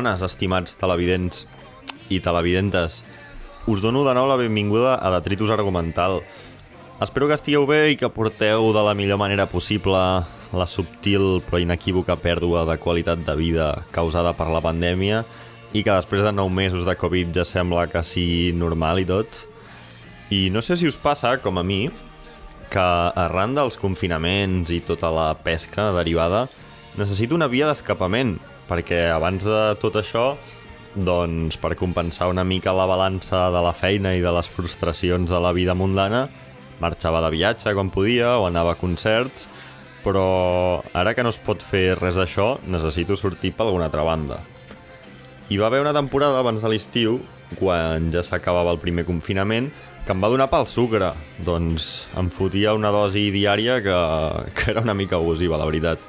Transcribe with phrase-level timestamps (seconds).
[0.00, 1.42] bones, estimats televidents
[2.08, 3.02] i televidentes.
[3.68, 6.22] Us dono de nou la benvinguda a Detritus Argumental.
[7.04, 10.00] Espero que estigueu bé i que porteu de la millor manera possible
[10.56, 15.20] la subtil però inequívoca pèrdua de qualitat de vida causada per la pandèmia
[15.76, 19.44] i que després de 9 mesos de Covid ja sembla que sigui normal i tot.
[20.32, 21.90] I no sé si us passa, com a mi,
[22.72, 22.88] que
[23.26, 26.46] arran dels confinaments i tota la pesca derivada,
[26.96, 28.38] necessito una via d'escapament,
[28.70, 30.36] perquè abans de tot això,
[30.94, 35.40] doncs per compensar una mica la balança de la feina i de les frustracions de
[35.42, 36.28] la vida mundana,
[36.80, 39.48] marxava de viatge quan podia o anava a concerts,
[40.04, 44.40] però ara que no es pot fer res d'això, necessito sortir per alguna altra banda.
[45.50, 47.18] Hi va haver una temporada abans de l'estiu,
[47.58, 49.68] quan ja s'acabava el primer confinament,
[50.06, 51.12] que em va donar pel sucre.
[51.44, 53.98] Doncs em fotia una dosi diària que,
[54.56, 56.00] que era una mica abusiva, la veritat.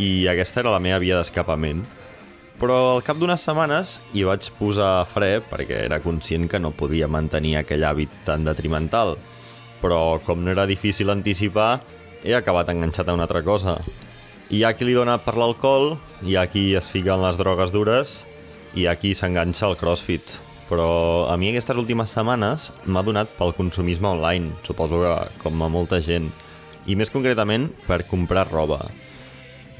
[0.00, 1.82] I aquesta era la meva via d'escapament.
[2.60, 7.08] Però al cap d'unes setmanes hi vaig posar fre perquè era conscient que no podia
[7.08, 9.18] mantenir aquell hàbit tan detrimental.
[9.80, 11.82] Però com no era difícil anticipar,
[12.24, 13.78] he acabat enganxat a una altra cosa.
[14.50, 15.94] Hi ha qui li dona per l'alcohol,
[16.26, 18.20] hi ha qui es fica en les drogues dures
[18.74, 20.36] hi ha qui s'enganxa al crossfit.
[20.70, 25.70] Però a mi aquestes últimes setmanes m'ha donat pel consumisme online, suposo que com a
[25.72, 26.28] molta gent,
[26.86, 28.84] i més concretament per comprar roba.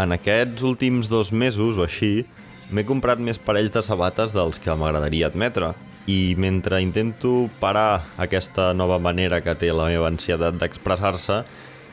[0.01, 2.25] En aquests últims dos mesos o així,
[2.73, 5.75] m'he comprat més parells de sabates dels que m'agradaria admetre,
[6.09, 11.43] i mentre intento parar aquesta nova manera que té la meva ansietat d'expressar-se,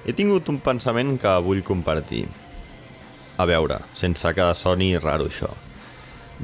[0.08, 2.24] he tingut un pensament que vull compartir.
[3.38, 5.52] A veure, sense que soni raro això.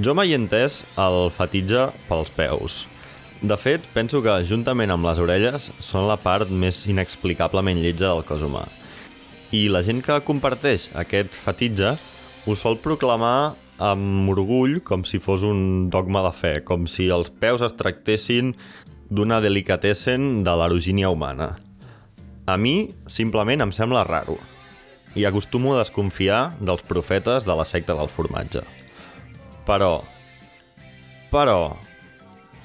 [0.03, 2.83] Jo mai he entès el fetitge pels peus.
[3.39, 8.27] De fet, penso que, juntament amb les orelles, són la part més inexplicablement lletja del
[8.27, 8.67] cos humà.
[9.53, 11.91] I la gent que comparteix aquest fetitge
[12.49, 17.29] ho sol proclamar amb orgull com si fos un dogma de fe, com si els
[17.29, 18.55] peus es tractessin
[19.13, 21.51] d'una delicatessen de l'erogínia humana.
[22.49, 24.39] A mi, simplement, em sembla raro.
[25.13, 28.65] I acostumo a desconfiar dels profetes de la secta del formatge.
[29.69, 29.99] Però...
[31.29, 31.59] Però...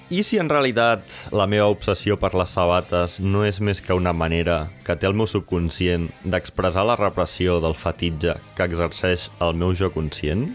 [0.09, 1.05] I si en realitat
[1.37, 5.13] la meva obsessió per les sabates no és més que una manera que té el
[5.13, 10.47] meu subconscient d'expressar la repressió del fetitge que exerceix el meu jo conscient?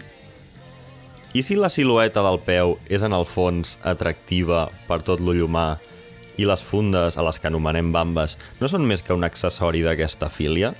[1.38, 5.68] I si la silueta del peu és en el fons atractiva per tot l'ull humà
[6.34, 10.34] i les fundes a les que anomenem bambes no són més que un accessori d'aquesta
[10.34, 10.74] filia?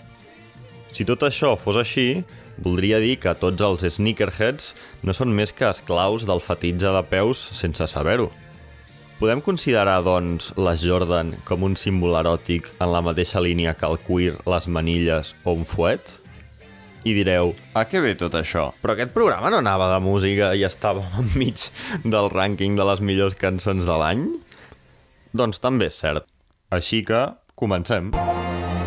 [0.91, 2.25] Si tot això fos així,
[2.59, 4.73] voldria dir que tots els sneakerheads
[5.07, 8.33] no són més que esclaus del fetitge de peus sense saber-ho.
[9.25, 13.97] Podem considerar, doncs, les Jordan com un símbol eròtic en la mateixa línia que el
[14.05, 16.19] cuir, les manilles o un fuet?
[17.09, 18.67] I direu, a què ve tot això?
[18.85, 21.71] Però aquest programa no anava de música i estava enmig
[22.05, 24.29] del rànquing de les millors cançons de l'any?
[25.33, 26.29] Doncs també és cert.
[26.69, 28.13] Així que, comencem.
[28.13, 28.84] Hey.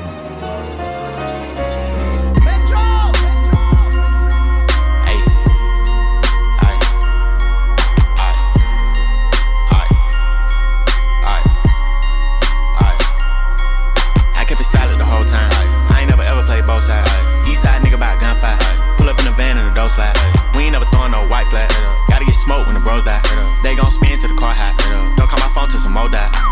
[23.68, 24.74] They gon' spin to the car high.
[24.96, 26.47] Uh, don't call my phone till some more die.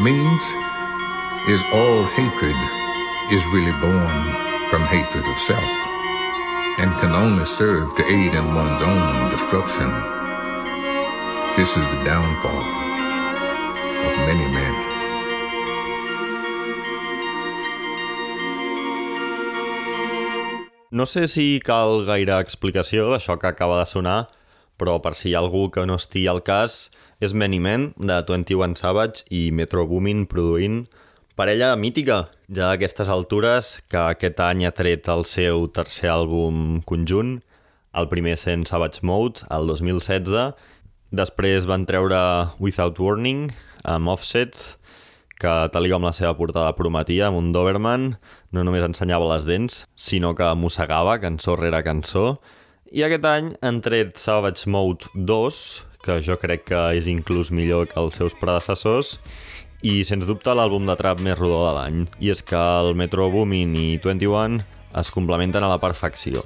[0.00, 0.42] Means
[1.48, 2.54] is all hatred
[3.32, 4.16] is really born
[4.70, 5.74] from hatred of self
[6.78, 9.90] and can only serve to aid in one's own destruction.
[11.56, 12.62] This is the downfall
[14.06, 14.74] of many men.
[20.90, 24.28] No sé si cal gaire explicació d'això que acaba de sonar,
[24.78, 26.88] però per si hi ha algú que no estigui al cas,
[27.20, 30.84] és Many Men, de 21 Savage i Metro Boomin produint
[31.38, 36.80] parella mítica, ja a aquestes altures, que aquest any ha tret el seu tercer àlbum
[36.86, 37.40] conjunt,
[37.98, 40.54] el primer sent Savage Mode, el 2016,
[41.10, 42.18] després van treure
[42.62, 43.48] Without Warning,
[43.82, 44.58] amb Offset,
[45.38, 48.12] que tal com la seva portada prometia, amb un Doberman,
[48.50, 52.38] no només ensenyava les dents, sinó que mossegava cançó rere cançó.
[52.90, 57.90] I aquest any han tret Savage Mode 2, que jo crec que és inclús millor
[57.90, 59.18] que els seus predecessors,
[59.84, 61.98] i sens dubte l'àlbum de trap més rodó de l'any.
[62.24, 64.62] I és que el Metro Boomin i 21
[64.96, 66.42] es complementen a la perfecció.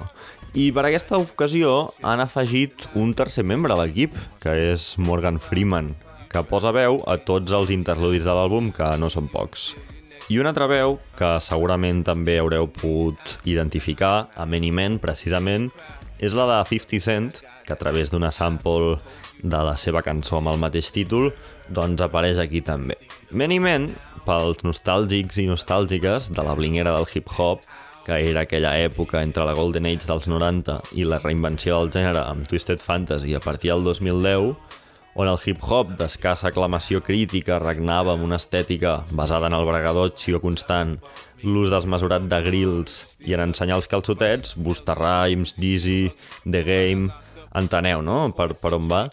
[0.53, 4.13] I per aquesta ocasió han afegit un tercer membre a l'equip,
[4.43, 5.93] que és Morgan Freeman,
[6.29, 9.71] que posa veu a tots els interludis de l'àlbum, que no són pocs.
[10.29, 15.71] I una altra veu, que segurament també haureu pogut identificar a Many Men, precisament,
[16.19, 17.33] és la de 50 Cent,
[17.63, 18.99] que a través d'una sample
[19.43, 21.29] de la seva cançó amb el mateix títol,
[21.69, 22.97] doncs apareix aquí també.
[23.31, 23.89] Many Men,
[24.25, 27.67] pels nostàlgics i nostàlgiques de la blinguera del hip-hop,
[28.03, 32.23] que era aquella època entre la Golden Age dels 90 i la reinvenció del gènere
[32.27, 34.55] amb Twisted Fantasy a partir del 2010,
[35.15, 40.97] on el hip-hop d'escassa aclamació crítica regnava amb una estètica basada en el bregadotxio constant,
[41.43, 46.07] l'ús desmesurat de grills i en ensenyar els calçotets, Busta Rhymes, Dizzy,
[46.45, 47.22] The Game...
[47.53, 49.03] Enteneu, no?, per, per on va?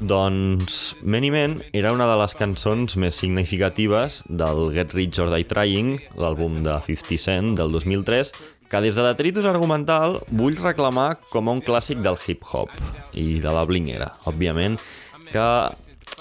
[0.00, 5.46] Doncs Many Men era una de les cançons més significatives del Get Rich or Die
[5.46, 8.34] Trying, l'àlbum de 50 Cent del 2003,
[8.70, 12.72] que des de Detritus Argumental vull reclamar com a un clàssic del hip-hop
[13.14, 14.80] i de la blinguera, òbviament,
[15.30, 15.48] que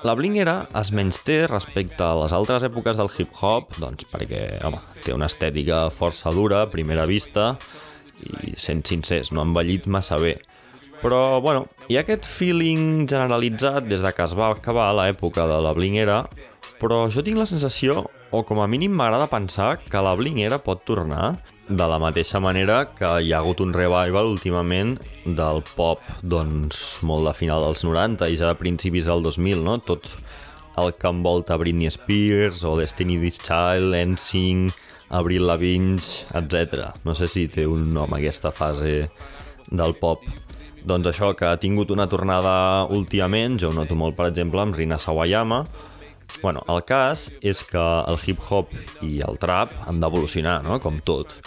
[0.04, 5.16] la blinguera es menysté respecte a les altres èpoques del hip-hop, doncs perquè, home, té
[5.16, 7.54] una estètica força dura, a primera vista,
[8.22, 10.36] i sent sincers, no ha envellit massa bé.
[11.04, 15.58] Però, bueno, hi ha aquest feeling generalitzat des de que es va acabar l'època de
[15.66, 16.22] la blinguera,
[16.80, 20.86] però jo tinc la sensació, o com a mínim m'agrada pensar, que la blinguera pot
[20.88, 21.36] tornar
[21.68, 24.96] de la mateixa manera que hi ha hagut un revival últimament
[25.26, 29.78] del pop, doncs, molt de final dels 90 i ja de principis del 2000, no?
[29.84, 30.08] Tot
[30.80, 34.74] el que envolta Britney Spears o Destiny's Child, NSYNC,
[35.14, 36.02] Avril Lavigne,
[36.34, 36.96] etc.
[37.06, 39.12] No sé si té un nom aquesta fase
[39.70, 40.24] del pop.
[40.84, 42.54] Doncs això, que ha tingut una tornada
[42.92, 45.64] últimament, jo ho noto molt, per exemple, amb Rina Sawayama.
[46.42, 48.72] Bueno, el cas és que el hip-hop
[49.06, 51.38] i el trap han d'evolucionar, no?, com tot.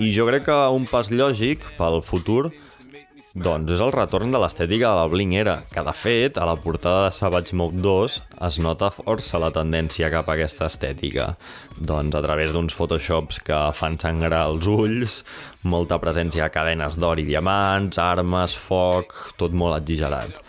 [0.00, 2.54] I jo crec que un pas lògic pel futur
[3.36, 7.02] doncs és el retorn de l'estètica de la blinguera, que de fet, a la portada
[7.04, 8.16] de Savage Mode 2
[8.48, 11.28] es nota força la tendència cap a aquesta estètica.
[11.76, 15.20] Doncs a través d'uns photoshops que fan sangrar els ulls,
[15.68, 20.40] molta presència de cadenes d'or i diamants, armes, foc, tot molt exagerat.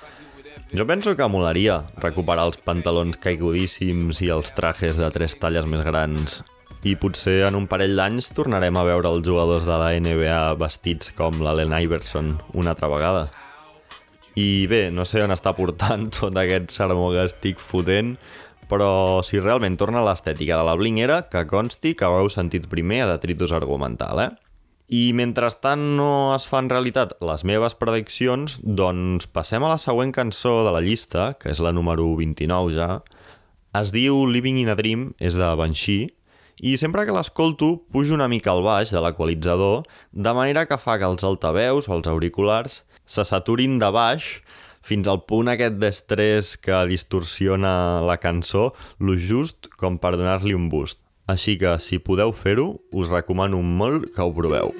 [0.72, 5.84] Jo penso que molaria recuperar els pantalons caigudíssims i els trajes de tres talles més
[5.84, 6.42] grans
[6.86, 11.14] i potser en un parell d'anys tornarem a veure els jugadors de la NBA vestits
[11.18, 13.28] com l'Allen Iverson una altra vegada.
[14.38, 18.16] I bé, no sé on està portant tot aquest sermó que estic fotent,
[18.70, 23.06] però si realment torna l'estètica de la blinguera, que consti que ho heu sentit primer
[23.06, 24.30] a Detritus Argumental, eh?
[24.88, 30.62] I mentrestant no es fan realitat les meves prediccions, doncs passem a la següent cançó
[30.64, 33.02] de la llista, que és la número 29 ja.
[33.76, 36.08] Es diu Living in a Dream, és de Banshee,
[36.62, 40.98] i sempre que l'escolto pujo una mica al baix de l'equalitzador, de manera que fa
[40.98, 44.42] que els altaveus o els auriculars se saturin de baix
[44.88, 50.70] fins al punt aquest d'estrès que distorsiona la cançó, lo just com per donar-li un
[50.72, 51.04] boost.
[51.28, 54.72] Així que, si podeu fer-ho, us recomano molt que ho proveu.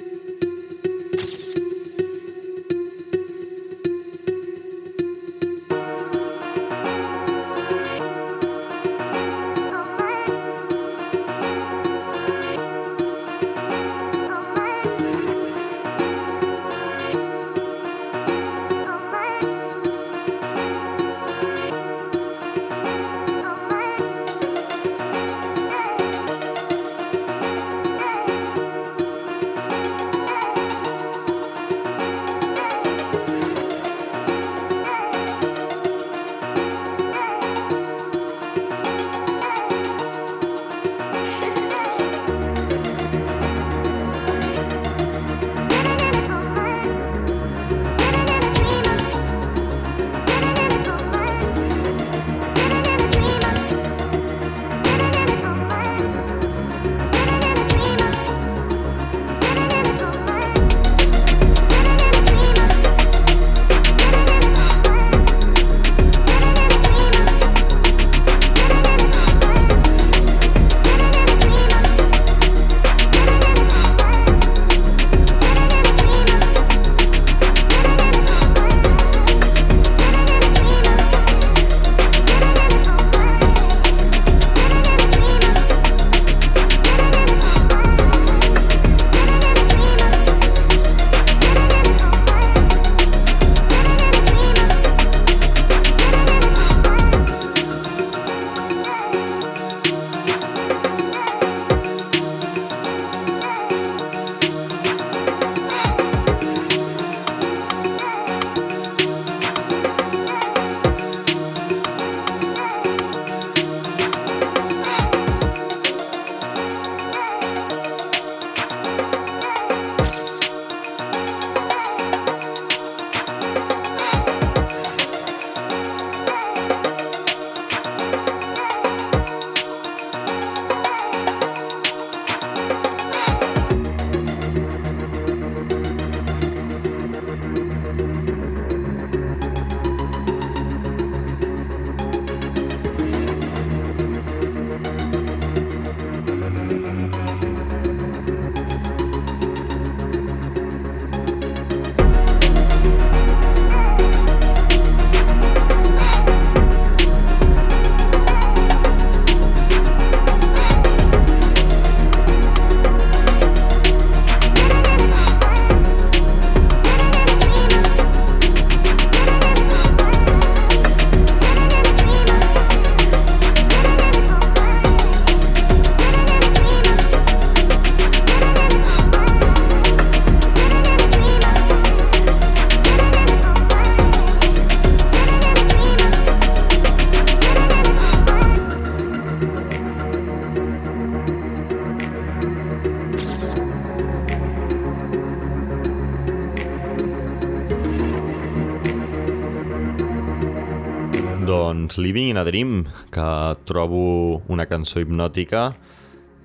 [201.98, 203.28] Living in a Dream, que
[203.66, 205.72] trobo una cançó hipnòtica,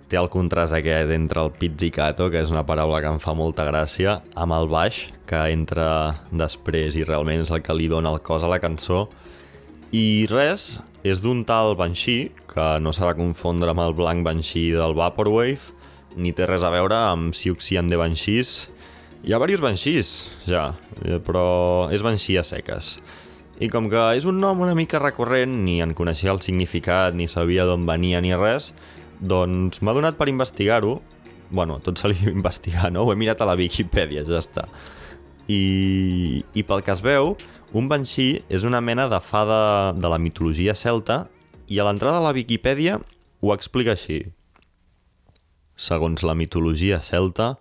[0.10, 3.66] té el contrast aquest entre el pizzicato, que és una paraula que em fa molta
[3.70, 5.88] gràcia, amb el baix, que entra
[6.34, 9.08] després i realment és el que li dona el cos a la cançó.
[9.94, 14.76] I res, és d'un tal Banshee, que no s'ha de confondre amb el blanc Banshee
[14.76, 15.74] del Vaporwave,
[16.18, 18.68] ni té res a veure amb Siouxsie and the Banshees.
[19.24, 20.16] Hi ha diversos Banshees,
[20.50, 20.74] ja,
[21.06, 22.98] eh, però és Banshee a seques.
[23.64, 27.30] I com que és un nom una mica recurrent, ni en coneixia el significat, ni
[27.32, 28.74] sabia d'on venia ni res,
[29.24, 30.98] doncs m'ha donat per investigar-ho.
[31.54, 33.06] Bueno, tot se li investigar, no?
[33.06, 34.68] Ho he mirat a la Viquipèdia, ja està.
[35.48, 37.38] I, i pel que es veu,
[37.72, 41.24] un banshee és una mena de fada de la mitologia celta
[41.72, 44.26] i a l'entrada a la Viquipèdia ho explica així.
[45.80, 47.54] Segons la mitologia celta,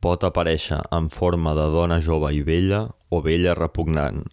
[0.00, 4.24] pot aparèixer en forma de dona jove i vella o vella repugnant.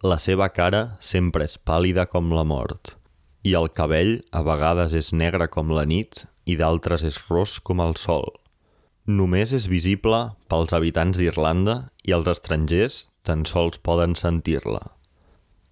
[0.00, 2.96] La seva cara sempre és pàl·lida com la mort.
[3.44, 7.80] i el cabell a vegades és negre com la nit i d'altres és ros com
[7.80, 8.26] el sol.
[9.06, 14.80] Només és visible pels habitants d'Irlanda i els estrangers tan sols poden sentir-la.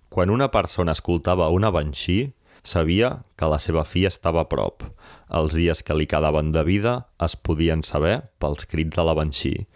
[0.08, 2.32] Quan una persona escoltava una banshee,
[2.64, 4.85] sabia que la seva fi estava a prop.
[5.28, 9.68] Els dies que li quedaven de vida es podien saber pels crits de la banshee.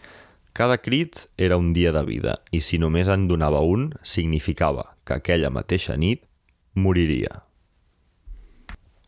[0.52, 5.16] Cada crit era un dia de vida i si només en donava un, significava que
[5.16, 6.26] aquella mateixa nit
[6.76, 7.40] moriria.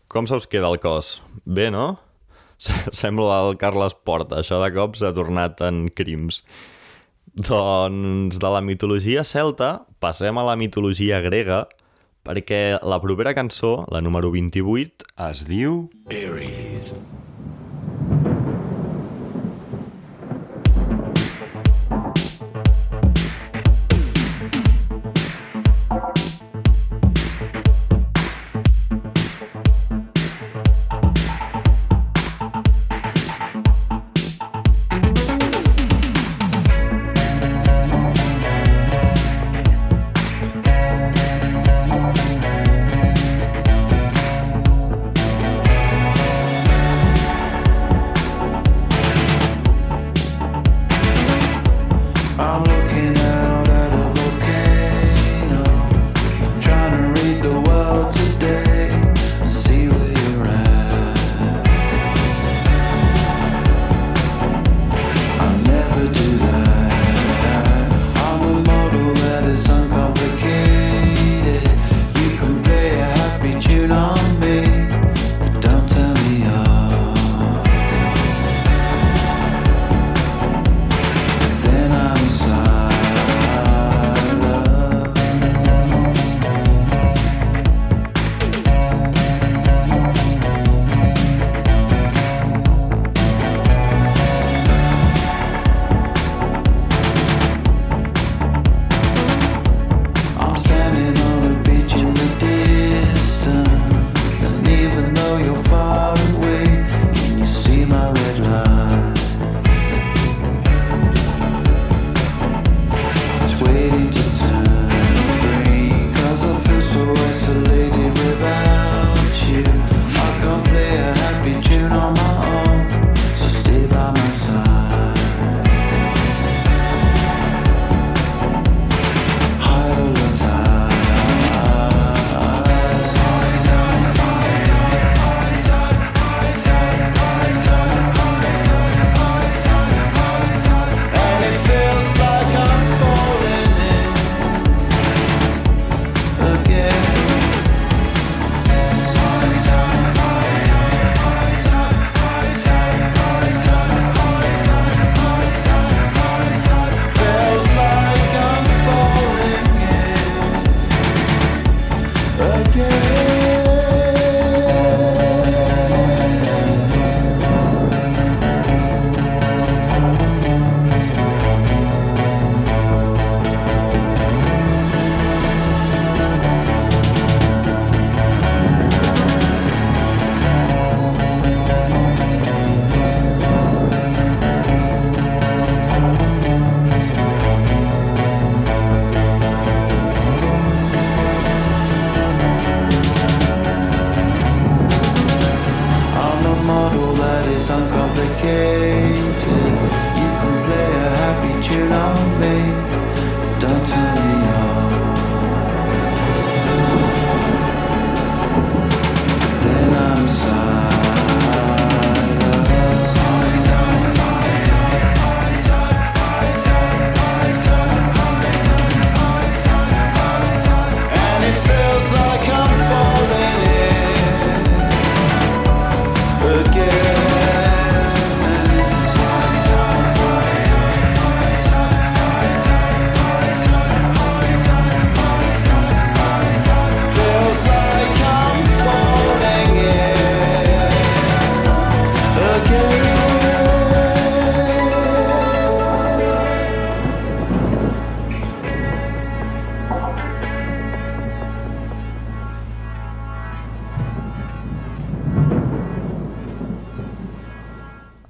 [0.09, 1.19] Com se us queda el cos?
[1.45, 1.99] Bé, no?
[2.97, 6.41] Sembla el Carles Porta, això de cop s'ha tornat en crims.
[7.37, 11.67] Doncs de la mitologia celta passem a la mitologia grega
[12.25, 15.85] perquè la propera cançó, la número 28, es diu...
[16.09, 16.95] Aries.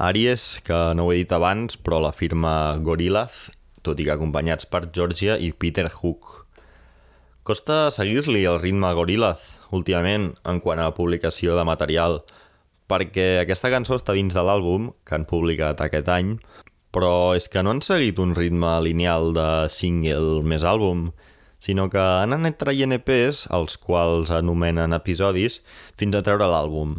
[0.04, 3.48] Aries, que no ho he dit abans, però la firma Gorillaz,
[3.84, 6.44] tot i que acompanyats per Georgia i Peter Hook.
[7.44, 9.42] Costa seguir-li el ritme a Gorillaz,
[9.76, 12.20] últimament en quant a publicació de material,
[12.88, 16.36] perquè aquesta cançó està dins de l'àlbum que han publicat aquest any,
[16.94, 21.08] però és que no han seguit un ritme lineal de single més àlbum,
[21.64, 25.62] sinó que han anat traient EPs, els quals anomenen episodis,
[25.96, 26.98] fins a treure l'àlbum.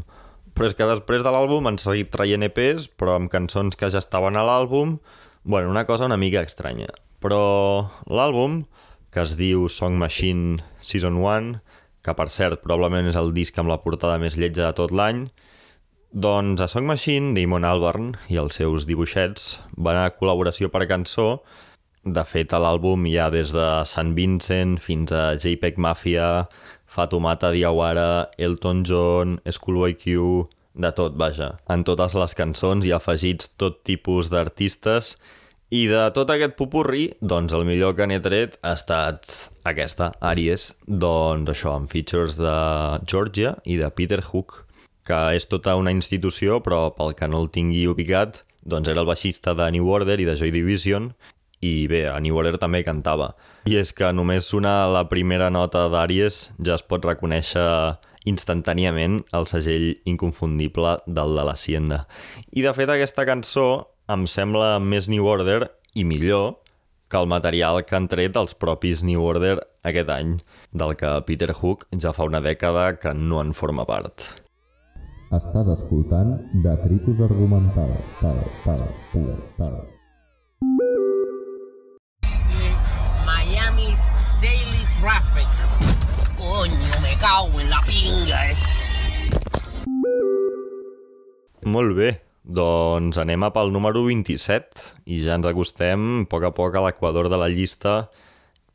[0.56, 4.00] Però és que després de l'àlbum han seguit traient EPs, però amb cançons que ja
[4.00, 4.98] estaven a l'àlbum,
[5.44, 6.88] bueno, una cosa una mica estranya.
[7.20, 8.64] Però l'àlbum,
[9.12, 11.58] que es diu Song Machine Season 1,
[12.06, 15.26] que per cert probablement és el disc amb la portada més lletja de tot l'any,
[16.16, 21.42] doncs a Song Machine, Damon Albarn i els seus dibuixets van a col·laboració per cançó.
[22.06, 26.30] De fet, a l'àlbum hi ha des de San Vincent fins a JPEG Mafia,
[26.96, 31.54] Fatoumata Diawara, Elton John, Schoolboy Q, de tot, vaja.
[31.72, 35.16] En totes les cançons hi ha afegits tot tipus d'artistes
[35.76, 39.32] i de tot aquest popurri, doncs el millor que n'he tret ha estat
[39.68, 42.60] aquesta, Aries, doncs això, amb features de
[43.04, 44.66] Georgia i de Peter Hook
[45.06, 49.10] que és tota una institució, però pel que no el tingui ubicat, doncs era el
[49.10, 51.12] baixista de New Order i de Joy Division,
[51.66, 53.34] i bé, New Order també cantava.
[53.70, 57.66] I és que només sonar la primera nota d'Aries ja es pot reconèixer
[58.30, 62.04] instantàniament el segell inconfundible del de l'Hacienda.
[62.52, 63.68] I de fet aquesta cançó
[64.12, 66.60] em sembla més New Order i millor
[67.10, 70.38] que el material que han tret els propis New Order aquest any,
[70.74, 74.26] del que Peter Hook ja fa una dècada que no en forma part.
[75.34, 77.94] Estàs escoltant Detritus Argumental.
[78.22, 79.95] Tal, tal, tal, tal.
[88.06, 88.56] Eh.
[91.66, 92.12] Molt bé,
[92.46, 96.86] doncs anem a pel número 27 i ja ens acostem a poc a poc a
[96.86, 98.12] l'equador de la llista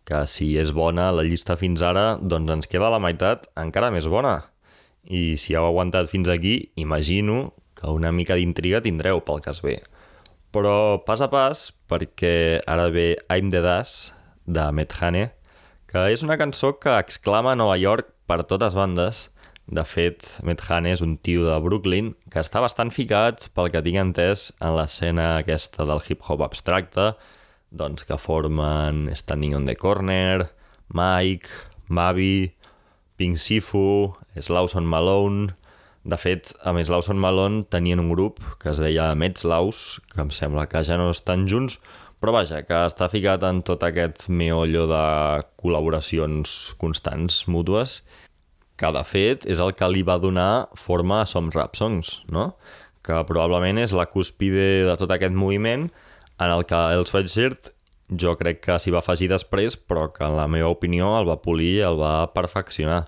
[0.09, 4.09] que si és bona la llista fins ara, doncs ens queda la meitat encara més
[4.11, 4.41] bona.
[5.07, 9.63] I si heu aguantat fins aquí, imagino que una mica d'intriga tindreu pel que es
[9.63, 9.79] ve.
[10.51, 14.13] Però pas a pas, perquè ara ve I'm the Das,
[14.47, 15.31] de Methane,
[15.87, 19.27] que és una cançó que exclama Nova York per totes bandes.
[19.71, 23.99] De fet, Methane és un tio de Brooklyn que està bastant ficat, pel que tinc
[23.99, 27.13] entès, en l'escena aquesta del hip-hop abstracte,
[27.71, 30.49] doncs que formen Standing on the Corner,
[30.95, 31.51] Mike,
[31.91, 32.53] Mavi,
[33.19, 35.57] Pink Sifu, Slauson Malone...
[36.01, 40.65] De fet, amb Slauson Malone tenien un grup que es deia Metzlaus, que em sembla
[40.65, 41.77] que ja no estan junts,
[42.21, 45.05] però vaja, que està ficat en tot aquest meollo de
[45.61, 48.01] col·laboracions constants, mútues,
[48.81, 52.55] que de fet és el que li va donar forma a Some Rap Songs, no?
[53.05, 55.89] que probablement és la cúspide de tot aquest moviment
[56.41, 57.73] en el que el Sweatshirt
[58.21, 61.41] jo crec que s'hi va afegir després, però que en la meva opinió el va
[61.41, 63.05] polir i el va perfeccionar.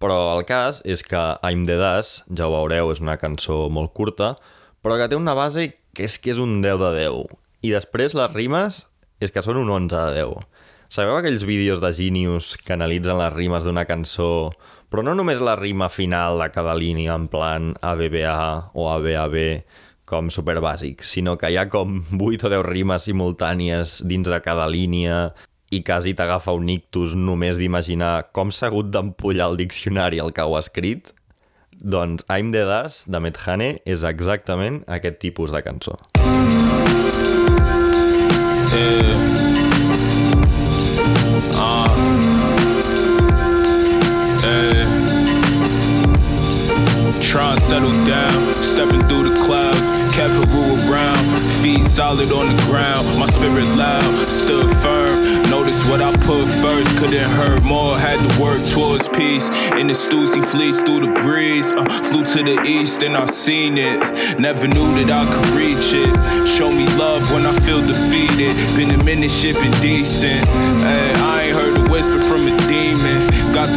[0.00, 3.92] Però el cas és que I'm the Das, ja ho veureu, és una cançó molt
[3.92, 4.34] curta,
[4.80, 7.36] però que té una base que és que és un 10 de 10.
[7.60, 8.84] I després les rimes
[9.20, 10.46] és que són un 11 de 10.
[10.90, 14.48] Sabeu aquells vídeos de Genius que analitzen les rimes d'una cançó,
[14.88, 19.36] però no només la rima final de cada línia, en plan ABBA o ABAB,
[20.08, 24.66] com superbàsic, sinó que hi ha com 8 o 10 rimes simultànies dins de cada
[24.66, 25.28] línia,
[25.70, 30.42] i quasi t'agafa un ictus només d'imaginar com s'ha hagut d'empullar el diccionari el que
[30.42, 31.12] ho ha escrit,
[31.78, 35.94] doncs I'm the Das de Methane és exactament aquest tipus de cançó.
[38.72, 39.16] Yeah.
[41.54, 41.88] Uh.
[47.20, 49.59] Try and settle down, stepping through the clouds,
[51.62, 55.42] feet solid on the ground, my spirit loud, stood firm.
[55.50, 59.48] Notice what I put first, couldn't hurt more, had to work towards peace.
[59.78, 63.76] In the Stussy fleece through the breeze, uh, flew to the east and I seen
[63.76, 63.98] it.
[64.38, 66.12] Never knew that I could reach it.
[66.46, 68.56] Show me love when I feel defeated.
[68.76, 70.46] Been a minute shipping decent.
[70.46, 72.20] Hey, I ain't heard a whisper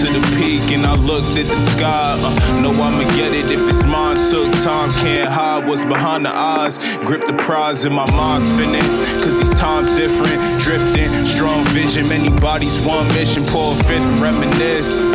[0.02, 2.18] to the peak and I looked at the sky.
[2.20, 4.18] Uh, know I'ma get it if it's mine.
[4.32, 6.78] Took time, can't hide what's behind the eyes.
[7.06, 8.88] Grip the prize in my mind spinning.
[9.22, 10.62] Cause these times different.
[10.62, 12.08] Drifting, strong vision.
[12.08, 13.46] Many bodies, one mission.
[13.46, 15.13] Pour a fifth reminisce.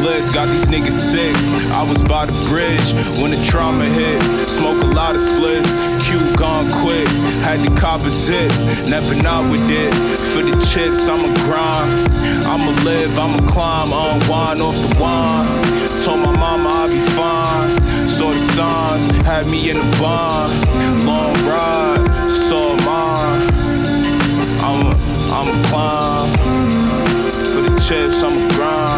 [0.00, 1.36] Bliss got these niggas sick.
[1.70, 2.88] I was by the bridge
[3.20, 4.22] when the trauma hit.
[4.48, 5.68] Smoke a lot of splits.
[6.06, 7.06] Q gone quick.
[7.44, 8.50] Had to cop a zip.
[8.88, 9.92] Never not with it.
[10.32, 12.08] For the chips, I'ma grind.
[12.48, 15.46] I'ma live, I'ma climb, unwind off the wine.
[16.02, 18.08] Told my mama I'll be fine.
[18.08, 20.52] Saw the signs, had me in the bond.
[21.04, 22.08] Long ride,
[22.48, 23.50] saw mine.
[24.64, 24.94] I'ma,
[25.36, 26.32] I'ma climb.
[27.52, 28.89] For the chips, I'ma grind.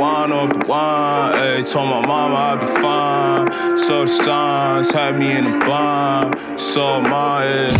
[0.00, 3.78] Unwind off told my mama I'd be fine.
[3.78, 6.38] So the signs had me in a bind.
[6.60, 7.74] So my head.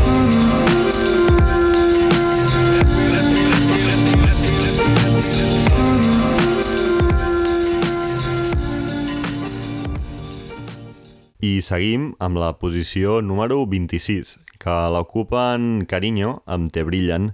[11.41, 17.31] I seguim amb la posició número 26, que l'ocupen Carinyo amb Te Brillen,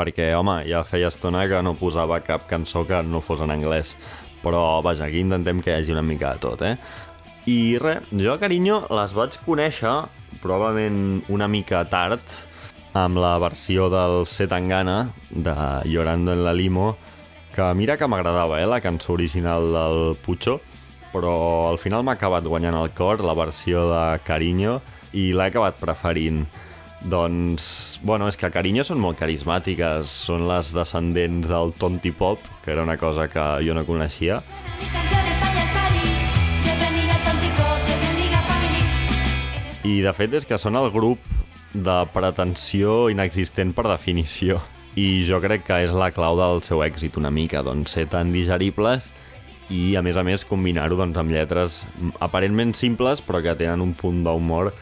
[0.00, 3.94] perquè, home, ja feia estona que no posava cap cançó que no fos en anglès.
[4.40, 6.76] Però, vaja, aquí intentem que hi hagi una mica de tot, eh?
[7.48, 9.92] I res, jo Carinyo les vaig conèixer
[10.42, 12.20] probablement una mica tard
[12.96, 15.54] amb la versió del Setangana de
[15.88, 16.96] Llorando en la Limo,
[17.54, 20.60] que mira que m'agradava, eh, la cançó original del Pucho,
[21.12, 24.80] però al final m'ha acabat guanyant el cor la versió de Carinyo
[25.12, 26.44] i l'he acabat preferint.
[27.00, 32.74] Doncs, bueno, és que Carinyo són molt carismàtiques, són les descendents del Tonti Pop, que
[32.74, 34.42] era una cosa que jo no coneixia,
[39.90, 41.22] i de fet és que són el grup
[41.72, 44.60] de pretensió inexistent per definició.
[44.98, 48.32] I jo crec que és la clau del seu èxit una mica, doncs ser tan
[48.34, 49.08] digeribles
[49.70, 51.84] i a més a més combinar-ho doncs, amb lletres
[52.18, 54.72] aparentment simples però que tenen un punt d'humor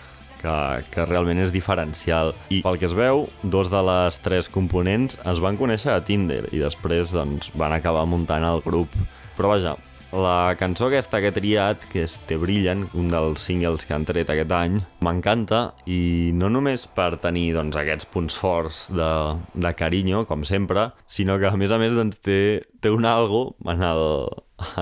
[0.41, 0.55] que,
[0.93, 2.35] que realment és diferencial.
[2.55, 6.45] I pel que es veu, dos de les tres components es van conèixer a Tinder
[6.53, 8.95] i després doncs, van acabar muntant el grup.
[9.39, 9.77] Però vaja,
[10.13, 14.07] la cançó aquesta que he triat, que és Te Brillen, un dels singles que han
[14.09, 19.11] tret aquest any, m'encanta i no només per tenir doncs, aquests punts forts de,
[19.53, 22.41] de carinyo, com sempre, sinó que a més a més doncs, té,
[22.81, 24.05] té un algo en el,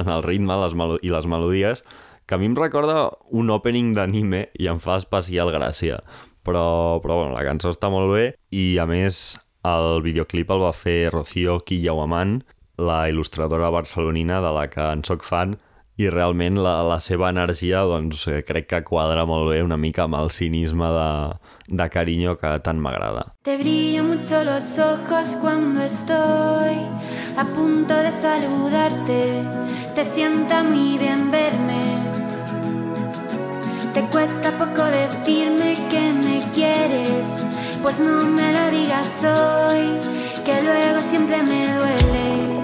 [0.00, 1.82] en el ritme les i les melodies
[2.26, 6.00] que a mi em recorda un opening d'anime i em fa especial gràcia.
[6.46, 10.74] Però, però bueno, la cançó està molt bé i a més el videoclip el va
[10.76, 12.40] fer Rocío Quillauamant,
[12.78, 15.56] la il·lustradora barcelonina de la que en soc fan
[15.96, 20.04] i realment la, la seva energia doncs, eh, crec que quadra molt bé una mica
[20.04, 21.10] amb el cinisme de,
[21.80, 23.30] de carinyo que tant m'agrada.
[23.48, 26.76] Te brillan mucho los ojos cuando estoy
[27.36, 29.22] a punto de saludarte.
[29.94, 32.05] Te sienta muy bien verme.
[33.96, 37.42] Te cuesta poco decirme que me quieres,
[37.82, 39.98] pues no me lo digas hoy,
[40.44, 42.55] que luego siempre me duele.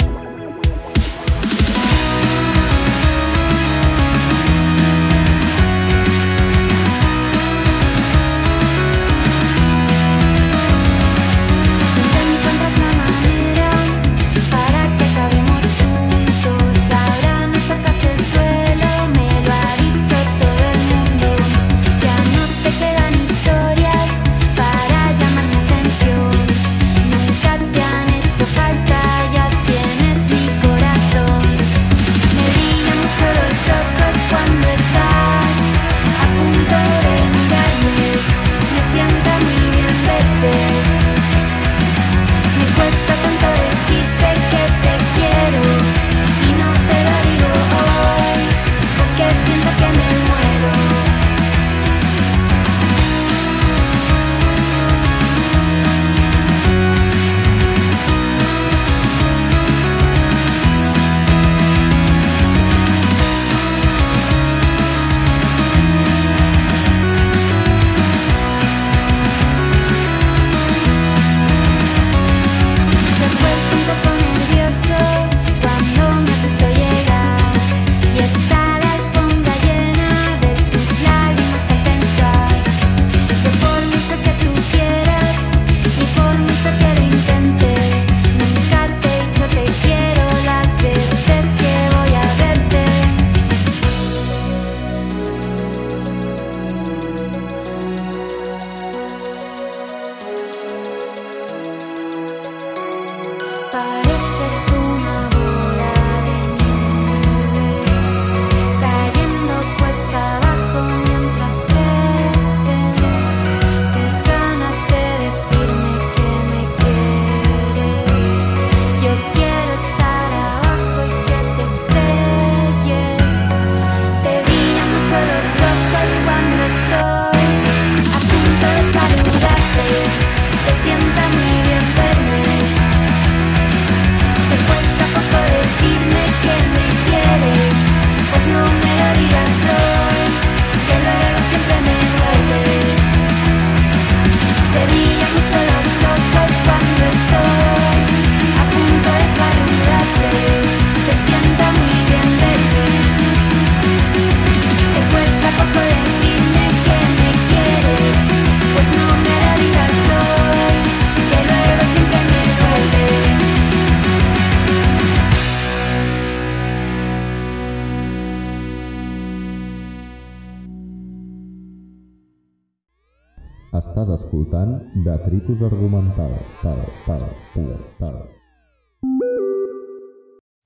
[173.93, 174.71] Estàs escoltant
[175.05, 176.31] Detritus Argumental.
[176.63, 178.15] Tal, tal, tal, tal.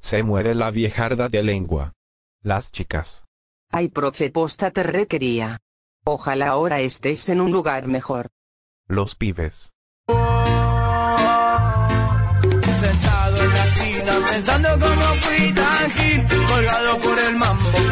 [0.01, 1.95] Se muere la viejarda de lengua.
[2.45, 3.25] Las chicas.
[3.73, 5.59] Ay, profe, posta te requería.
[6.05, 8.29] Ojalá ahora estés en un lugar mejor.
[8.87, 9.73] Los pibes.
[12.79, 17.86] Sentado en la esquina pensando cómo fui tan gil Colgado por el mambo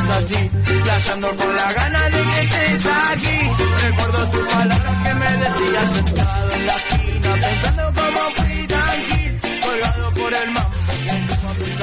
[0.00, 0.50] igualmente así
[0.82, 3.38] Flasheando con la gana de que estés aquí.
[3.86, 10.10] Recuerdo tus palabras que me decías Sentado en la esquina pensando cómo fui tan Colgado
[10.14, 10.50] por el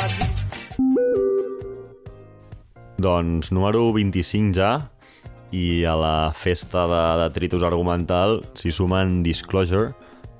[0.04, 0.24] así
[2.98, 4.90] Doncs número 25 ja,
[5.54, 9.94] i a la festa de detritus argumental s'hi sumen Disclosure,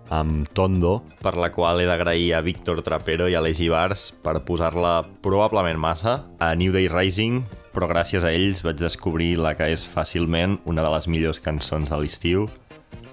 [0.10, 4.40] amb Tondo, per la qual he d'agrair a Víctor Trapero i a l'Egi Bars per
[4.48, 7.44] posar-la probablement massa, a New Day Rising,
[7.78, 11.92] però gràcies a ells vaig descobrir la que és fàcilment una de les millors cançons
[11.92, 12.48] de l'estiu.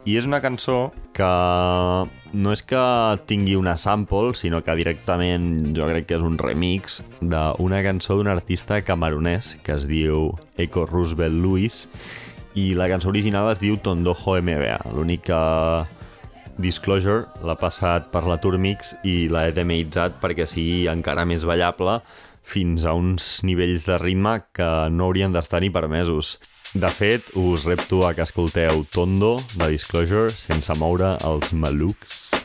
[0.08, 1.28] I és una cançó que
[2.32, 2.80] no és que
[3.28, 8.32] tingui una sample, sinó que directament jo crec que és un remix d'una cançó d'un
[8.32, 11.84] artista camerunès que es diu Eco Roosevelt Lewis
[12.56, 14.80] i la cançó original es diu Tondojo MBA.
[14.96, 15.40] L'únic que
[16.56, 21.98] Disclosure l'ha passat per la Turmix i l'ha edemeitzat perquè sigui encara més ballable
[22.44, 26.36] fins a uns nivells de ritme que no haurien d'estar ni permesos.
[26.74, 32.43] De fet, us repto a que escolteu Tondo de Disclosure sense moure els malucs.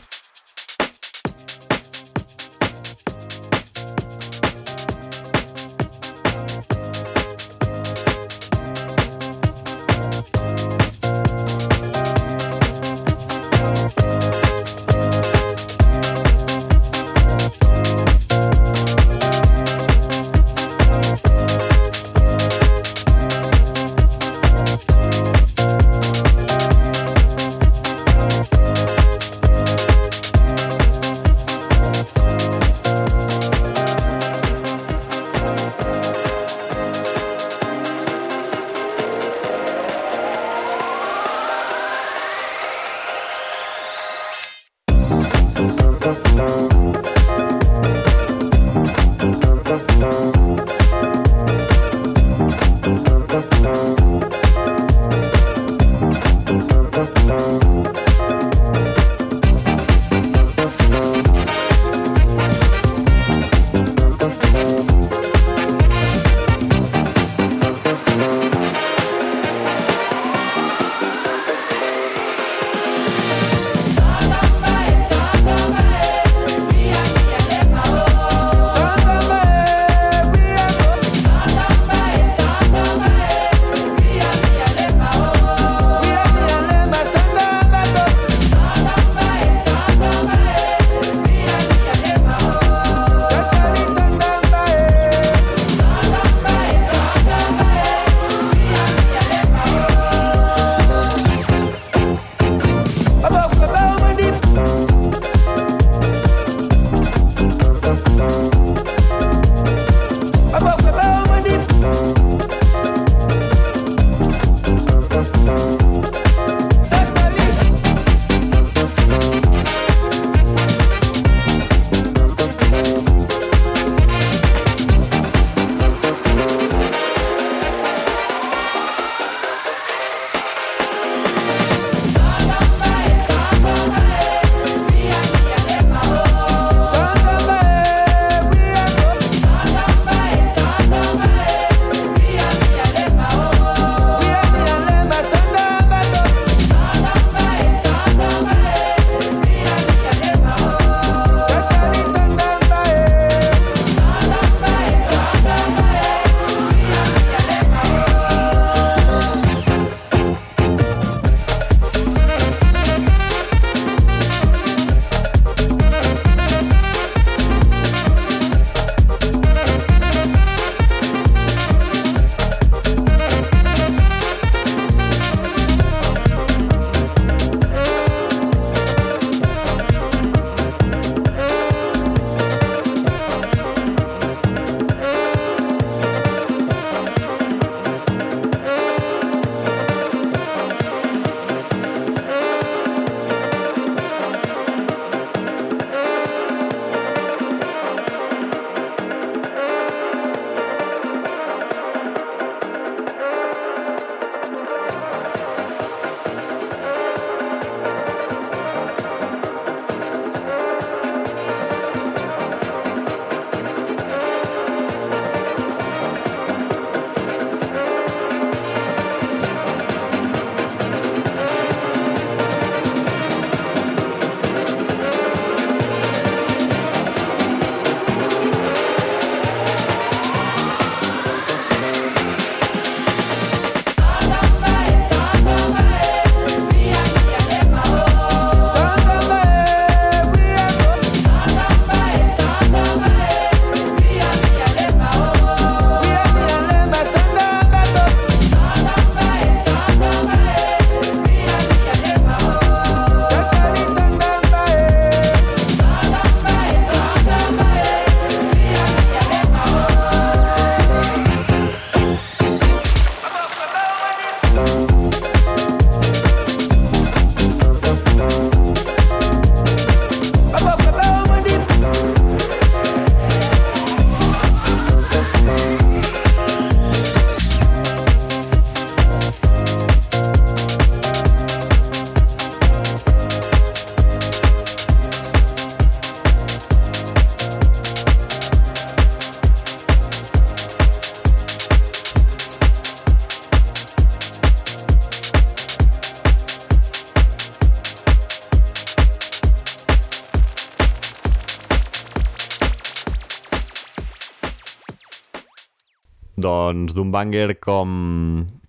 [306.50, 307.90] Doncs d'un banger com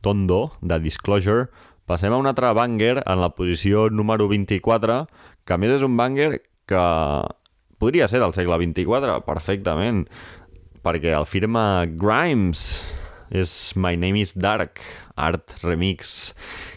[0.05, 1.47] Tondo, de Disclosure,
[1.89, 4.97] passem a un altre banger en la posició número 24,
[5.45, 6.83] que a més és un banger que
[7.81, 10.03] podria ser del segle 24, perfectament,
[10.85, 12.83] perquè el firma Grimes,
[13.31, 14.83] és My Name is Dark,
[15.15, 16.35] Art Remix,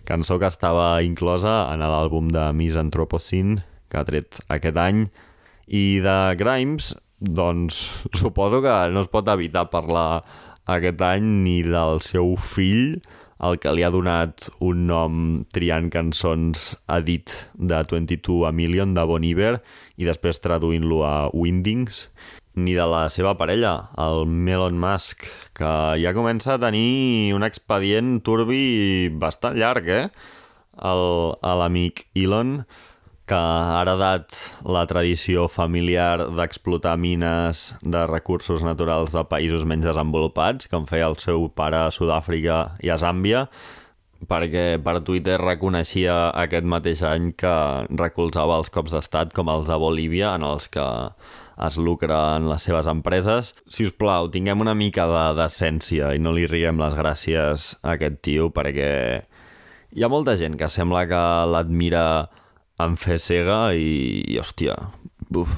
[0.08, 5.04] cançó que estava inclosa en l'àlbum de Miss Anthropocene, que ha tret aquest any,
[5.68, 7.84] i de Grimes, doncs
[8.16, 10.22] suposo que no es pot evitar parlar
[10.66, 13.00] aquest any ni del seu fill,
[13.44, 15.16] el que li ha donat un nom
[15.52, 19.58] triant cançons a dit de 22 a Million de Bon Iver
[20.00, 22.06] i després traduint-lo a Windings,
[22.54, 25.26] ni de la seva parella, el Melon Musk,
[25.58, 30.06] que ja comença a tenir un expedient turbi bastant llarg, eh?
[30.78, 32.60] El- l'amic Elon,
[33.24, 34.36] que ha heredat
[34.68, 41.16] la tradició familiar d'explotar mines de recursos naturals de països menys desenvolupats, com feia el
[41.22, 43.46] seu pare a Sud-àfrica i a Zàmbia,
[44.28, 47.54] perquè per Twitter reconeixia aquest mateix any que
[47.96, 50.84] recolzava els cops d'estat com els de Bolívia, en els que
[51.64, 53.54] es lucra en les seves empreses.
[53.68, 57.96] Si us plau, tinguem una mica de decència i no li riguem les gràcies a
[57.96, 58.92] aquest tio, perquè
[59.94, 62.04] hi ha molta gent que sembla que l'admira
[62.82, 64.76] en fe cega i, i hòstia,
[65.30, 65.52] buf.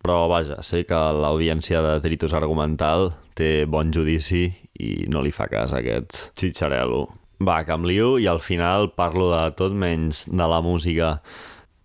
[0.00, 4.46] Però vaja, sé que l'audiència de Tritus Argumental té bon judici
[4.80, 7.02] i no li fa cas aquest xitxarelo.
[7.44, 11.18] Va, que em lio i al final parlo de tot menys de la música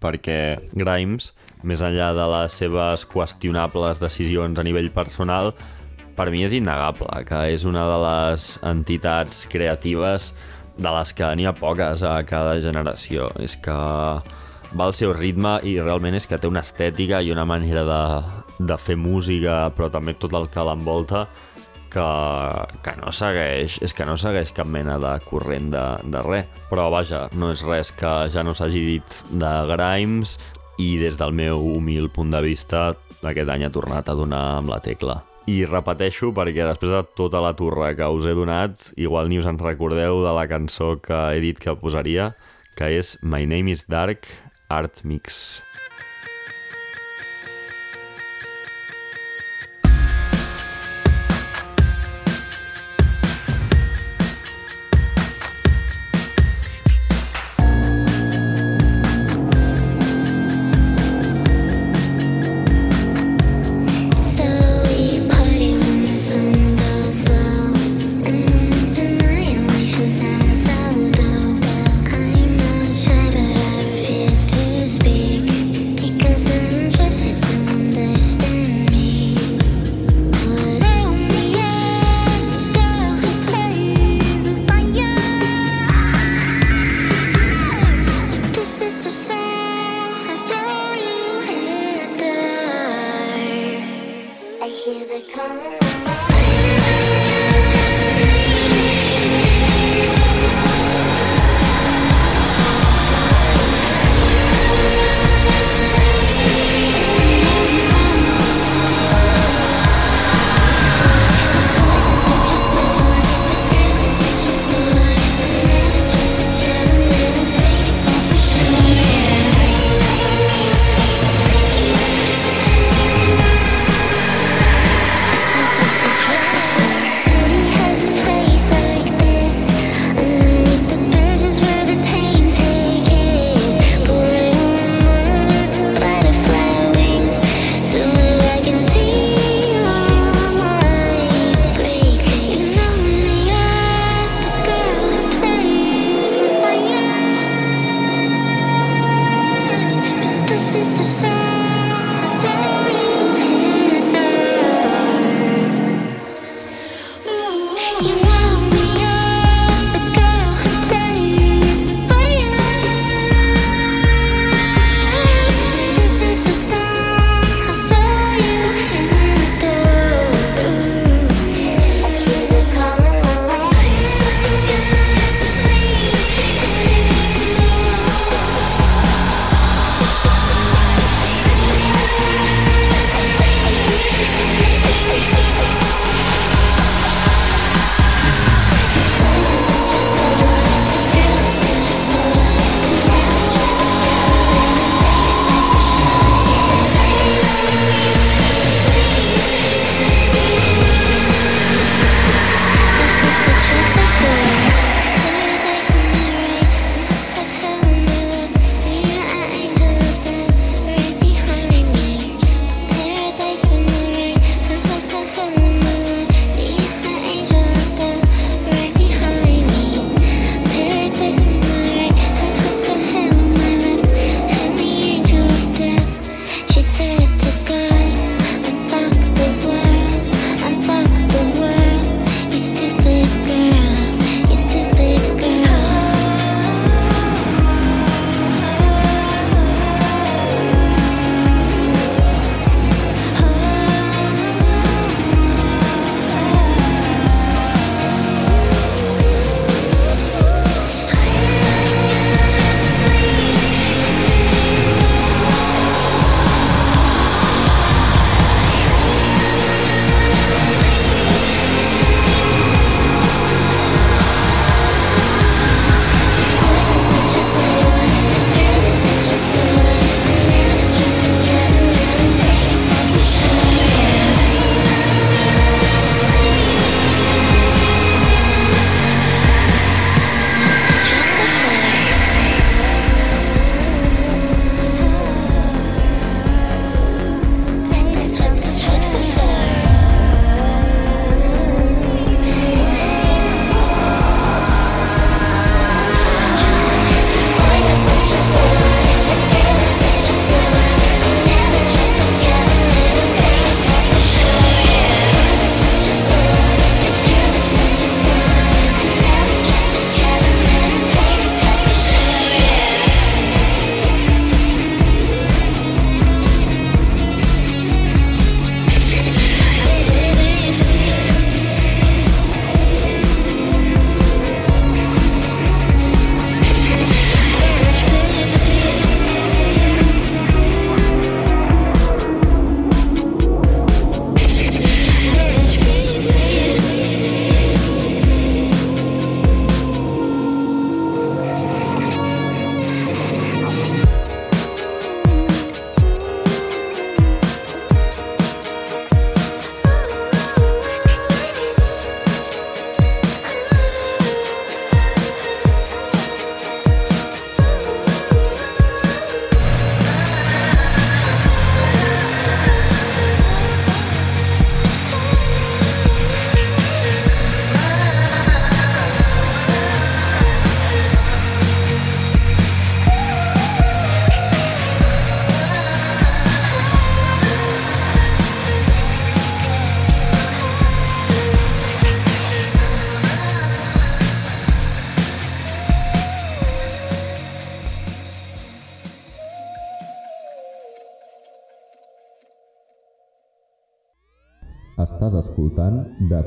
[0.04, 1.34] perquè Grimes,
[1.64, 5.54] més enllà de les seves qüestionables decisions a nivell personal,
[6.16, 10.32] per mi és innegable que és una de les entitats creatives
[10.78, 13.32] de les que n'hi ha poques a cada generació.
[13.44, 13.76] És que
[14.76, 18.02] va al seu ritme i realment és que té una estètica i una manera de,
[18.60, 21.26] de fer música, però també tot el que l'envolta,
[21.94, 22.08] que,
[22.84, 26.50] que no segueix, és que no segueix cap mena de corrent de, de res.
[26.70, 30.38] Però vaja, no és res que ja no s'hagi dit de Grimes
[30.84, 32.90] i des del meu humil punt de vista
[33.26, 35.22] aquest any ha tornat a donar amb la tecla.
[35.48, 39.48] I repeteixo perquè després de tota la turra que us he donat, igual ni us
[39.48, 42.34] en recordeu de la cançó que he dit que posaria,
[42.76, 44.28] que és My Name is Dark
[44.70, 45.62] Art Mix.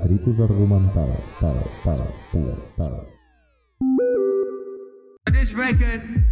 [0.03, 1.17] Detritus Argumental.
[1.41, 3.07] Tal, tal, tal, tal.
[5.33, 6.25] This record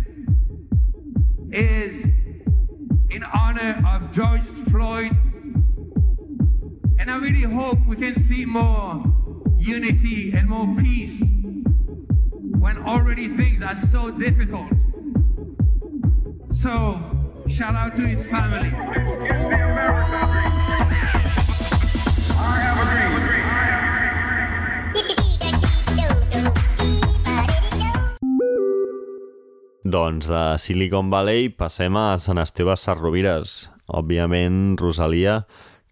[1.51, 2.05] is
[3.11, 5.12] in honor of George Floyd.
[6.99, 9.05] And I really hope we can see more
[9.59, 11.23] unity and more peace
[12.59, 14.73] when already things are so difficult.
[16.53, 17.01] So,
[17.49, 18.73] shout out to his family.
[29.97, 33.70] Doncs de Silicon Valley passem a Sant Esteve Sarrovires.
[33.88, 35.38] Òbviament, Rosalia,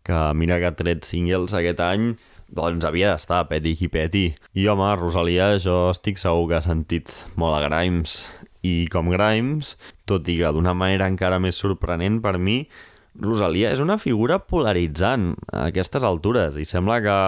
[0.05, 2.11] que mira que ha tret singles aquest any,
[2.53, 4.27] doncs havia d'estar peti qui peti.
[4.61, 8.27] I home, Rosalia, jo estic segur que ha sentit molt a Grimes.
[8.61, 12.67] I com Grimes, tot i que d'una manera encara més sorprenent per mi,
[13.25, 17.19] Rosalia és una figura polaritzant a aquestes altures i sembla que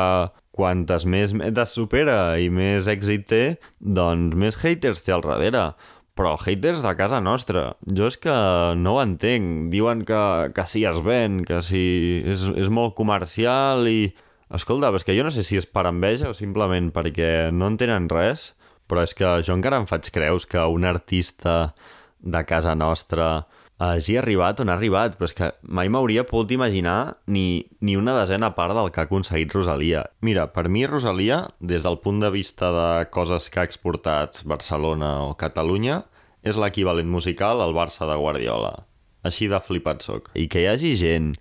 [0.56, 3.44] quantes més metes supera i més èxit té,
[3.78, 5.70] doncs més haters té al darrere
[6.16, 7.74] però haters de casa nostra.
[7.84, 8.34] Jo és que
[8.80, 9.68] no ho entenc.
[9.72, 10.20] Diuen que,
[10.56, 14.14] que sí es ven, que sí és, és molt comercial i...
[14.56, 17.76] Escolta, és que jo no sé si és per enveja o simplement perquè no en
[17.80, 18.52] tenen res,
[18.86, 21.74] però és que jo encara em faig creus que un artista
[22.22, 23.48] de casa nostra
[23.78, 28.14] hagi arribat on ha arribat, però és que mai m'hauria pogut imaginar ni, ni una
[28.16, 30.06] desena part del que ha aconseguit Rosalia.
[30.24, 35.26] Mira, per mi Rosalia, des del punt de vista de coses que ha exportat Barcelona
[35.26, 36.04] o Catalunya,
[36.46, 38.86] és l'equivalent musical al Barça de Guardiola.
[39.26, 40.30] Així de flipat soc.
[40.38, 41.34] I que hi hagi gent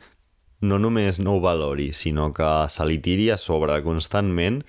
[0.65, 4.63] no només no ho valori, sinó que se li tiri a sobre constantment,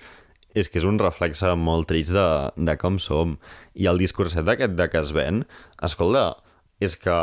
[0.57, 3.37] és que és un reflexe molt trist de, de com som.
[3.75, 5.43] I el discurset aquest de que es ven,
[5.83, 6.37] escolta,
[6.83, 7.15] és que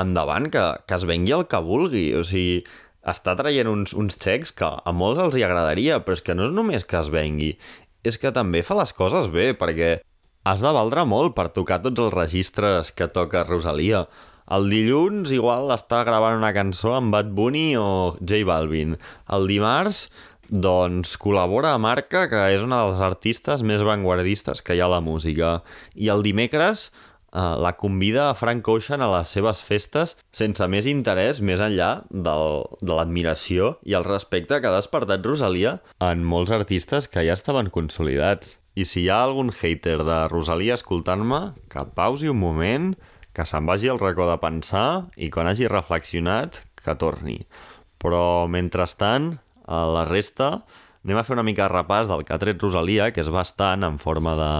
[0.00, 2.06] endavant, que, que es vengui el que vulgui.
[2.16, 2.62] O sigui,
[3.02, 6.48] està traient uns, uns xecs que a molts els hi agradaria, però és que no
[6.48, 7.52] és només que es vengui,
[8.06, 9.96] és que també fa les coses bé, perquè
[10.48, 14.06] has de valdre molt per tocar tots els registres que toca Rosalia.
[14.52, 18.96] El dilluns igual està gravant una cançó amb Bad Bunny o J Balvin.
[19.30, 20.08] El dimarts,
[20.50, 24.96] doncs, col·labora a Marca, que és una dels artistes més vanguardistes que hi ha a
[24.96, 25.60] la música.
[25.94, 26.90] I el dimecres
[27.32, 32.04] uh, la convida a Frank Ocean a les seves festes sense més interès més enllà
[32.08, 37.36] del, de l'admiració i el respecte que ha despertat Rosalia en molts artistes que ja
[37.38, 38.58] estaven consolidats.
[38.74, 42.92] I si hi ha algun hater de Rosalia escoltant-me, que pausi un moment,
[43.36, 47.42] que se'n vagi al racó de pensar i quan hagi reflexionat, que torni.
[48.00, 49.34] Però, mentrestant,
[49.68, 50.62] a la resta,
[51.04, 53.82] anem a fer una mica de repàs del que ha tret Rosalia, que és bastant
[53.82, 54.52] en forma de,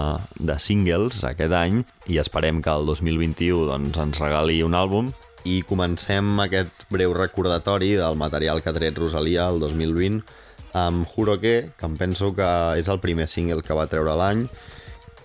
[0.51, 5.13] de singles aquest any, i esperem que el 2021 doncs, ens regali un àlbum.
[5.47, 10.23] I comencem aquest breu recordatori del material que ha tret Rosalia el 2020
[10.73, 14.47] amb Juro que, que em penso que és el primer single que va treure l'any,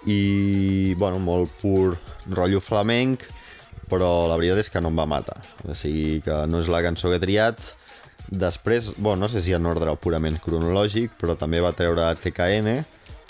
[0.06, 1.96] i, bueno, molt pur
[2.28, 3.24] rotllo flamenc,
[3.88, 5.40] però la veritat és que no em va matar.
[5.66, 7.64] O sigui que no és la cançó que he triat,
[8.28, 12.74] Després, bueno, no sé si en ordre purament cronològic, però també va treure TKN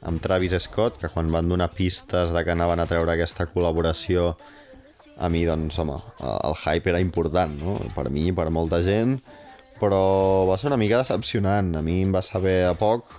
[0.09, 4.32] amb Travis Scott, que quan van donar pistes de que anaven a treure aquesta col·laboració,
[5.18, 7.78] a mi, doncs, home, el hype era important, no?
[7.94, 9.16] Per mi, per molta gent,
[9.78, 11.72] però va ser una mica decepcionant.
[11.78, 13.11] A mi em va saber a poc,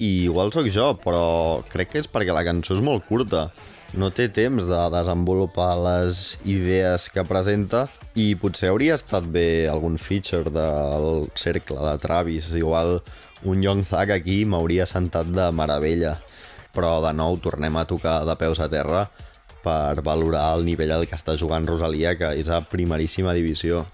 [0.00, 1.24] i igual sóc jo, però
[1.72, 3.50] crec que és perquè la cançó és molt curta
[3.98, 7.86] no té temps de desenvolupar les idees que presenta
[8.16, 12.52] i potser hauria estat bé algun feature del cercle de Travis.
[12.56, 13.00] Igual
[13.44, 16.16] un Young Thug aquí m'hauria sentat de meravella.
[16.72, 19.06] Però de nou tornem a tocar de peus a terra
[19.62, 23.84] per valorar el nivell al que està jugant Rosalia, que és a primeríssima divisió.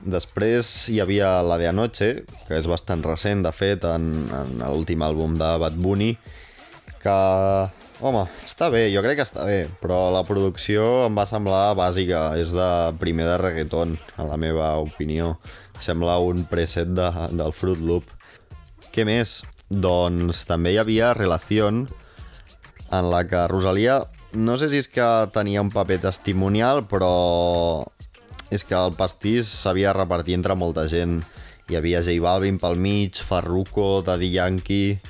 [0.00, 2.10] Després hi havia la de Anoche,
[2.48, 6.14] que és bastant recent, de fet, en, en l'últim àlbum de Bad Bunny,
[7.00, 7.16] que
[7.96, 12.34] Home, està bé, jo crec que està bé, però la producció em va semblar bàsica,
[12.36, 12.68] és de
[13.00, 15.38] primer de reggaeton, a la meva opinió.
[15.80, 18.12] Sembla un preset de, del Fruit Loop.
[18.92, 19.38] Què més?
[19.72, 21.86] Doncs també hi havia Relación,
[22.92, 24.02] en la que Rosalia,
[24.36, 27.86] no sé si és que tenia un paper testimonial, però
[28.52, 31.22] és que el pastís s'havia repartit entre molta gent.
[31.72, 35.00] Hi havia J Balvin pel mig, Farruko, Daddy Yankee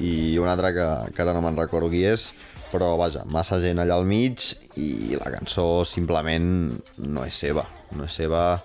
[0.00, 2.30] i un altre que, que ara no me'n recordo qui és,
[2.72, 4.40] però vaja, massa gent allà al mig
[4.80, 6.46] i la cançó simplement
[7.04, 8.62] no és seva, no és seva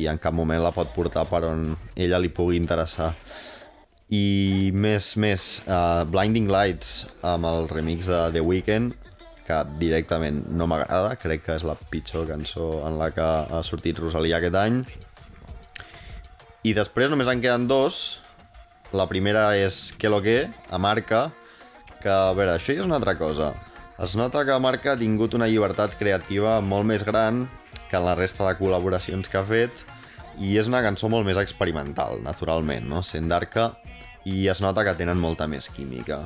[0.00, 3.12] i en cap moment la pot portar per on ella li pugui interessar.
[4.10, 8.96] I més, més, uh, Blinding Lights amb el remix de The Weeknd,
[9.46, 13.98] que directament no m'agrada, crec que és la pitjor cançó en la que ha sortit
[13.98, 14.80] Rosalia aquest any.
[16.66, 18.20] I després només en queden dos,
[18.92, 21.30] La primera és Que lo que, a Marca,
[22.02, 23.52] que, a veure, això ja és una altra cosa.
[24.02, 27.44] Es nota que Marca ha tingut una llibertat creativa molt més gran
[27.90, 29.84] que la resta de col·laboracions que ha fet
[30.40, 33.02] i és una cançó molt més experimental, naturalment, no?
[33.06, 33.70] Sent d'arca
[34.26, 36.24] i es nota que tenen molta més química.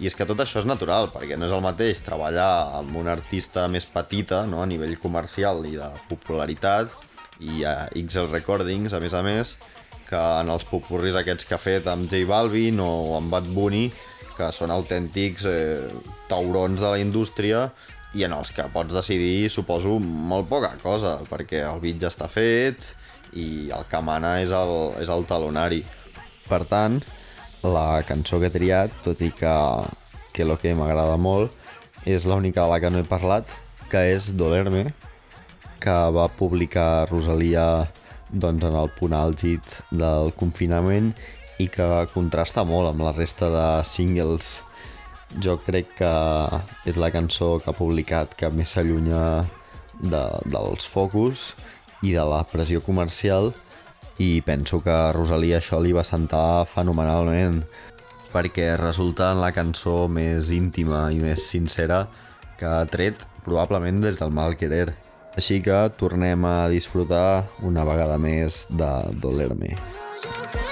[0.00, 3.12] I és que tot això és natural, perquè no és el mateix treballar amb una
[3.16, 4.62] artista més petita, no?
[4.62, 6.92] a nivell comercial i de popularitat,
[7.40, 9.56] i a XL Recordings, a més a més,
[10.12, 13.86] que en els popurris aquests que ha fet amb J Balvin o amb Bad Bunny,
[14.36, 15.88] que són autèntics eh,
[16.28, 17.70] taurons de la indústria
[18.12, 22.28] i en els que pots decidir, suposo, molt poca cosa, perquè el beat ja està
[22.28, 22.90] fet
[23.40, 25.80] i el que mana és el, és el talonari.
[26.44, 26.98] Per tant,
[27.64, 29.54] la cançó que he triat, tot i que,
[30.36, 31.56] que lo que m'agrada molt,
[32.04, 33.48] és l'única de la que no he parlat,
[33.88, 34.90] que és Dolerme,
[35.80, 37.86] que va publicar Rosalia
[38.32, 41.12] doncs, en el punt àlgid del confinament
[41.62, 44.60] i que contrasta molt amb la resta de singles.
[45.42, 46.12] Jo crec que
[46.88, 49.44] és la cançó que ha publicat que més s'allunya
[50.00, 51.52] de, dels focus
[52.02, 53.52] i de la pressió comercial
[54.20, 57.62] i penso que a Rosalia això li va sentar fenomenalment
[58.32, 62.06] perquè resulta en la cançó més íntima i més sincera
[62.58, 64.92] que ha tret probablement des del mal querer.
[65.32, 69.72] Així que tornem a disfrutar una vegada més de Doler-me.
[70.52, 70.71] Por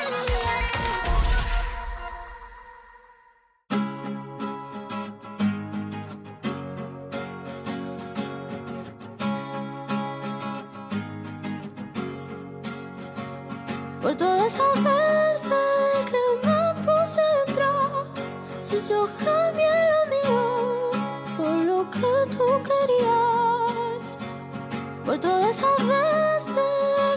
[25.31, 26.55] todas esas veces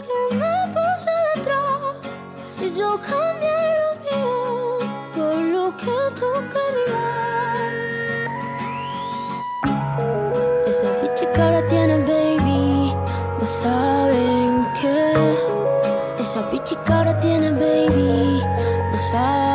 [0.06, 1.94] que me puse detrás
[2.60, 4.78] y yo cambié lo mío
[5.14, 8.00] por lo que tú querías.
[10.70, 12.94] Esa bitch que ahora tiene baby,
[13.40, 14.50] no saben
[14.80, 14.98] qué.
[16.20, 18.40] Esa bitch que ahora tiene baby,
[18.92, 19.53] no saben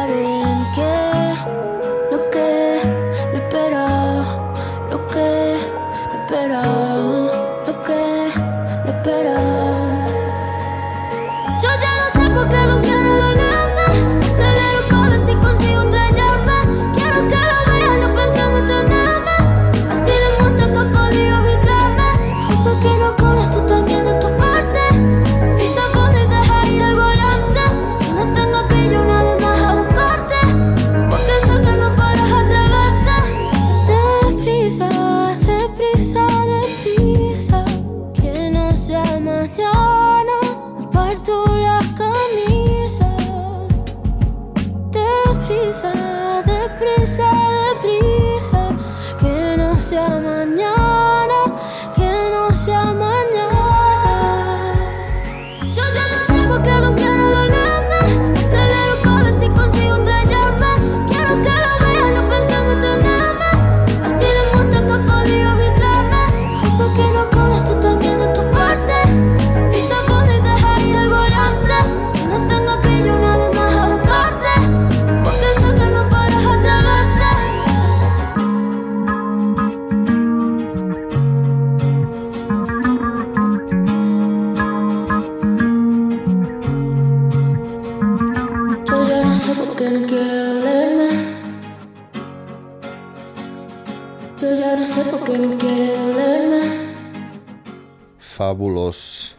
[98.59, 99.37] Fabulós.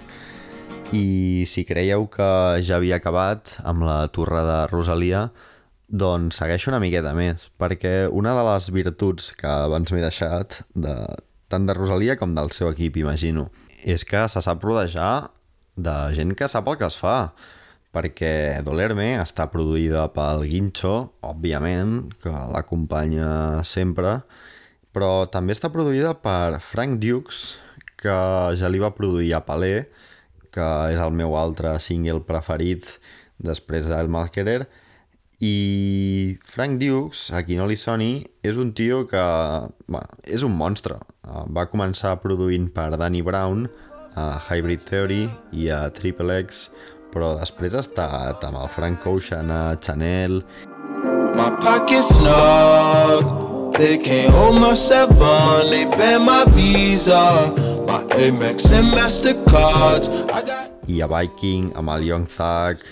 [0.96, 2.24] I si creieu que
[2.64, 5.26] ja havia acabat amb la torre de Rosalia,
[5.92, 10.96] doncs segueixo una miqueta més, perquè una de les virtuts que abans m'he deixat, de,
[11.52, 13.50] tant de Rosalia com del seu equip, imagino,
[13.84, 15.28] és que se sap rodejar
[15.76, 17.34] de gent que sap el que es fa,
[17.92, 24.22] perquè Dolerme està produïda pel Guincho, òbviament, que l'acompanya sempre,
[24.96, 27.50] però també està produïda per Frank Dukes,
[28.00, 28.18] que
[28.58, 29.88] ja li va produir a Palé,
[30.50, 32.96] que és el meu altre single preferit
[33.40, 34.64] després d'El Malquerer,
[35.40, 39.22] i Frank Dukes, a qui no li soni, és un tio que
[39.86, 40.98] bueno, és un monstre.
[41.24, 43.68] Uh, Va començar produint per Danny Brown,
[44.20, 45.22] a Hybrid Theory
[45.56, 46.66] i a Triple X,
[47.14, 50.42] però després ha estat amb el Frank Ocean a Chanel,
[51.40, 53.49] My pockets snug.
[53.80, 55.70] They can't hold my seven.
[55.70, 57.48] They ban my visa.
[57.88, 60.12] My Amex and Mastercards.
[60.28, 60.68] I got.
[60.90, 62.84] i a Viking amb el Young Thug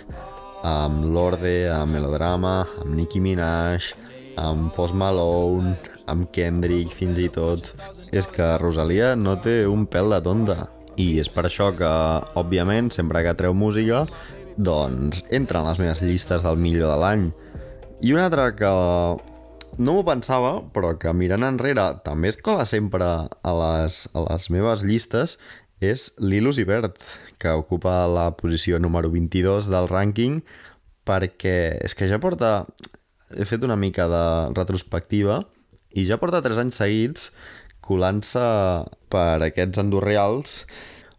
[0.64, 3.92] amb Lorde, amb Melodrama, amb Nicki Minaj,
[4.40, 5.76] amb Post Malone,
[6.08, 7.68] amb Kendrick, fins i tot.
[8.08, 10.58] És que Rosalia no té un pèl de tonta.
[10.96, 11.92] I és per això que,
[12.40, 14.06] òbviament, sempre que treu música,
[14.56, 17.32] doncs entra en les meves llistes del millor de l'any.
[18.00, 18.72] I una altra que
[19.78, 24.48] no m'ho pensava, però que mirant enrere també es cola sempre a les, a les
[24.50, 25.36] meves llistes,
[25.78, 26.98] és Lilus Ibert,
[27.38, 30.40] que ocupa la posició número 22 del rànquing,
[31.06, 32.66] perquè és que ja porta...
[33.28, 34.24] He fet una mica de
[34.56, 35.42] retrospectiva
[36.00, 37.26] i ja porta 3 anys seguits
[37.84, 38.44] colant-se
[39.12, 40.62] per aquests endorreals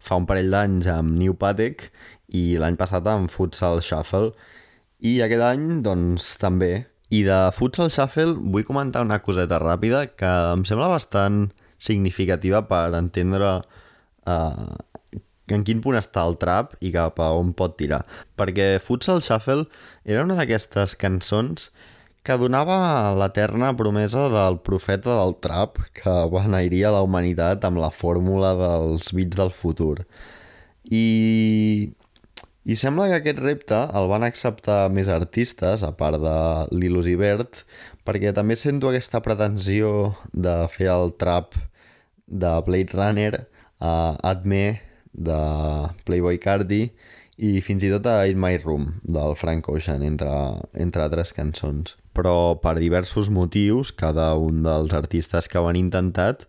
[0.02, 1.86] fa un parell d'anys amb New Patek
[2.34, 4.32] i l'any passat amb Futsal Shuffle
[5.06, 6.89] i aquest any, doncs, també.
[7.10, 11.48] I de Futsal Shuffle vull comentar una coseta ràpida que em sembla bastant
[11.80, 13.56] significativa per entendre
[14.30, 14.76] uh,
[15.50, 18.04] en quin punt està el trap i cap a on pot tirar.
[18.38, 19.66] Perquè Futsal Shuffle
[20.04, 21.70] era una d'aquestes cançons
[22.22, 22.76] que donava
[23.16, 29.40] l'eterna promesa del profeta del trap que beneiria la humanitat amb la fórmula dels beats
[29.40, 29.96] del futur.
[30.84, 31.04] I,
[32.64, 36.36] i sembla que aquest repte el van acceptar més artistes, a part de
[36.76, 37.64] Lilus Ibert,
[38.04, 41.56] perquè també sento aquesta pretensió de fer el trap
[42.26, 43.46] de Blade Runner
[43.80, 44.80] a Adme
[45.12, 45.40] de
[46.04, 46.84] Playboy Cardi
[47.40, 50.30] i fins i tot a In My Room del Frank Ocean, entre,
[50.76, 51.96] entre altres cançons.
[52.12, 56.44] Però per diversos motius, cada un dels artistes que ho han intentat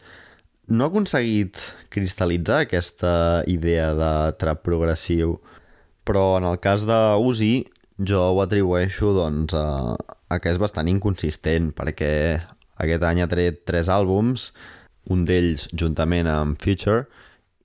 [0.68, 1.60] no ha aconseguit
[1.92, 3.14] cristal·litzar aquesta
[3.48, 5.40] idea de trap progressiu.
[6.12, 7.54] Però en el cas de Uzi,
[7.96, 9.96] jo ho atribueixo doncs, a,
[10.28, 12.10] a que és bastant inconsistent, perquè
[12.84, 14.50] aquest any ha tret tres àlbums,
[15.08, 17.06] un d'ells juntament amb Future,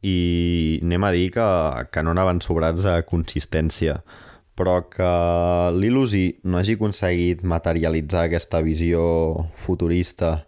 [0.07, 1.49] i anem a dir que,
[1.91, 3.99] que no anaven sobrats de consistència
[4.57, 5.11] però que
[5.77, 9.03] l'il·lusi no hagi aconseguit materialitzar aquesta visió
[9.59, 10.39] futurista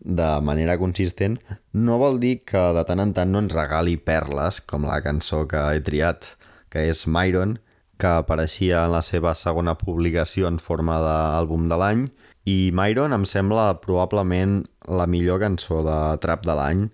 [0.00, 1.38] de manera consistent
[1.72, 5.46] no vol dir que de tant en tant no ens regali perles com la cançó
[5.48, 6.28] que he triat,
[6.76, 7.56] que és Myron,
[7.96, 12.02] que apareixia en la seva segona publicació en forma d'àlbum de l'any.
[12.44, 16.84] I Myron em sembla probablement la millor cançó de trap de l'any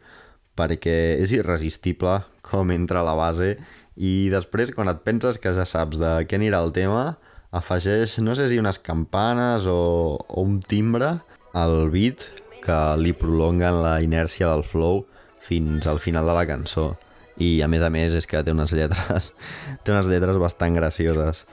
[0.56, 3.56] perquè és irresistible com entra la base.
[3.98, 7.16] I després quan et penses que ja saps de què anirà el tema
[7.50, 11.16] afegeix, no sé si unes campanes o, o un timbre
[11.58, 12.30] al beat
[12.62, 15.02] que li prolonguen la inèrcia del flow
[15.42, 16.92] fins al final de la cançó
[17.40, 19.30] i a més a més és que té unes lletres
[19.84, 21.46] té unes lletres bastant gracioses.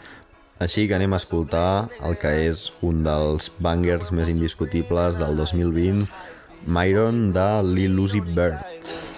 [0.60, 6.04] Així que anem a escoltar el que és un dels bangers més indiscutibles del 2020
[6.68, 9.09] Myron de Lil Uzi Vert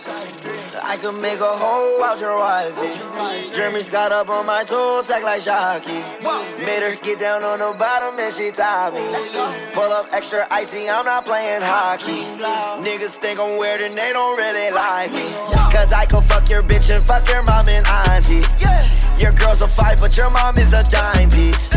[0.92, 3.56] I could make a hoe out your wifey.
[3.56, 6.04] Jeremy's got up on my toes, act like jockey.
[6.68, 9.00] Made her get down on the bottom and she tied me.
[9.72, 12.28] Pull up extra icy, I'm not playing hockey.
[12.84, 15.32] Niggas think I'm weird and they don't really like me.
[15.72, 18.44] Cause I could fuck your bitch and fuck your mom and auntie.
[19.18, 21.72] Your girl's a five, but your mom is a dime piece.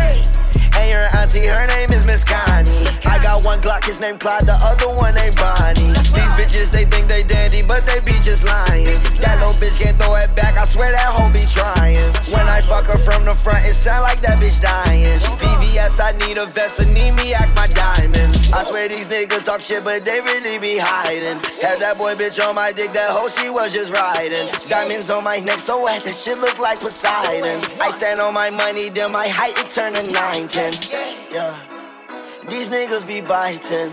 [0.78, 2.86] And your auntie, her name is Miss Connie.
[3.06, 5.90] I got one Glock, his name Clyde, the other one named Bonnie.
[6.14, 8.86] These bitches, they think they dandy, but they be just lying.
[9.22, 12.00] That little bitch can't throw it back, I swear that hoe be trying.
[12.34, 15.06] When I fuck her from the front, it sound like that bitch dying.
[15.38, 18.30] VVS, I need a vest, and need me act my diamond.
[18.54, 21.38] I swear these niggas talk shit, but they really be hiding.
[21.62, 24.46] Had that boy bitch on my dick, that hoe she was just riding.
[24.68, 27.58] Diamonds on my neck, so wet, that shit look like Poseidon.
[27.80, 30.04] I stand on my money, then my height, it turn to
[30.64, 31.32] 910.
[31.32, 31.54] Yeah.
[32.48, 33.90] These niggas be biting.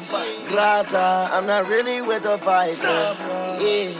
[0.48, 2.88] Grata, I'm not really with the fighter.
[3.60, 3.92] Yeah.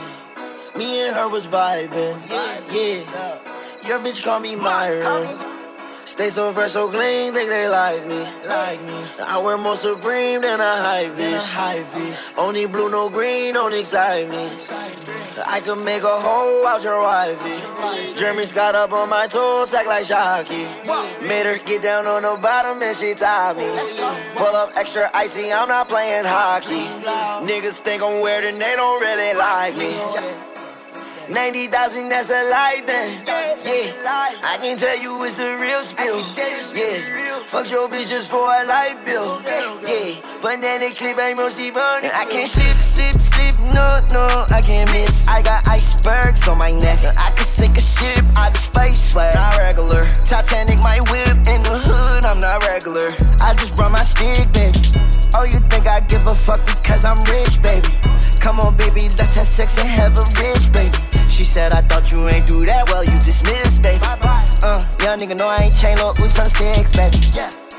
[0.76, 2.16] Me and her was vibing.
[2.30, 3.38] Yeah.
[3.86, 5.51] Your bitch call me Myron.
[6.12, 8.20] Stay so fresh, so clean, think they like me.
[8.46, 8.92] Like me.
[9.26, 12.34] I wear more supreme than a high beast.
[12.36, 14.50] Only blue, no green, don't excite me.
[15.46, 18.14] I could make a hoe out your wifey.
[18.14, 20.66] Jeremy's got up on my toes, act like jockey.
[21.26, 23.64] Made her get down on the bottom and she tied me.
[24.36, 26.84] Pull up extra icy, I'm not playing hockey.
[27.48, 30.51] Niggas think I'm weird and they don't really like me.
[31.28, 33.22] 90,000, that's a lie, man.
[33.26, 36.18] Yeah, I can tell you it's the real still.
[36.34, 39.40] Yeah, fuck your bitch just for a light bill.
[39.44, 42.10] Yeah, banana clip ain't mostly burning.
[42.12, 45.28] I can't slip, slip, slip, no, no, I can't miss.
[45.28, 47.04] I got icebergs on my neck.
[47.04, 50.06] I could sink a ship out of space, but not regular.
[50.26, 53.08] Titanic, my whip in the hood, I'm not regular.
[53.40, 54.80] I just brought my stick, baby.
[55.34, 57.88] Oh, you think I give a fuck because I'm rich, baby?
[58.40, 60.98] Come on, baby, let's have sex and have a rich, baby.
[61.42, 63.98] She said, I thought you ain't do that well, you dismissed, baby.
[64.04, 67.18] Uh, young nigga know I ain't chain up, who's from six, baby.
[67.34, 67.71] Yeah.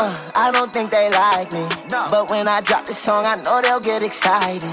[0.00, 1.60] Uh, I don't think they like me.
[1.90, 4.64] But when I drop this song, I know they'll get excited.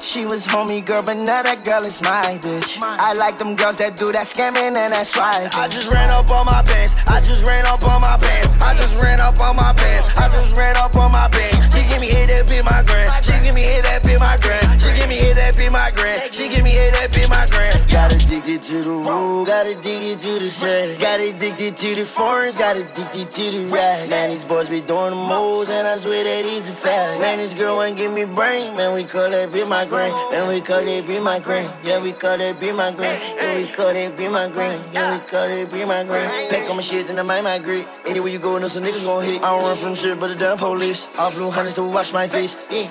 [0.00, 2.80] She was homie girl, but now that girl is my bitch.
[2.80, 5.52] I like them girls that do that scamming and that swiping.
[5.52, 6.96] I just ran up on my pants.
[7.04, 8.48] I just ran up on my pants.
[8.64, 10.16] I just ran up on my pants.
[10.16, 11.68] I just ran up on my pants.
[11.76, 13.12] She give me hit that be my grand.
[13.20, 14.80] She give me hit that be my grand.
[14.80, 16.32] She give me hit that be my grand.
[16.32, 17.76] She give me hit that be my grand.
[17.92, 22.56] Got addicted to the rule, got addicted to the sex, got addicted to the foreigns,
[22.56, 24.00] got addicted to the rap.
[24.08, 27.20] Man, these boys be doing the moves, and I swear that he's a fact.
[27.20, 30.48] Man, this girl wanna give me brain, man, we call that be my grain, man,
[30.48, 33.66] we call that be my grain, yeah, we call that be my grain, yeah, we
[33.66, 36.50] call that be my grain, yeah, we call that be my grain.
[36.50, 37.86] Pack on my shit, then I might migrate.
[38.06, 39.42] Anywhere you go, know some niggas gon' hit.
[39.42, 41.18] I don't run from shit, but the damn police.
[41.18, 42.90] All blue hunters to wash my face, yeah.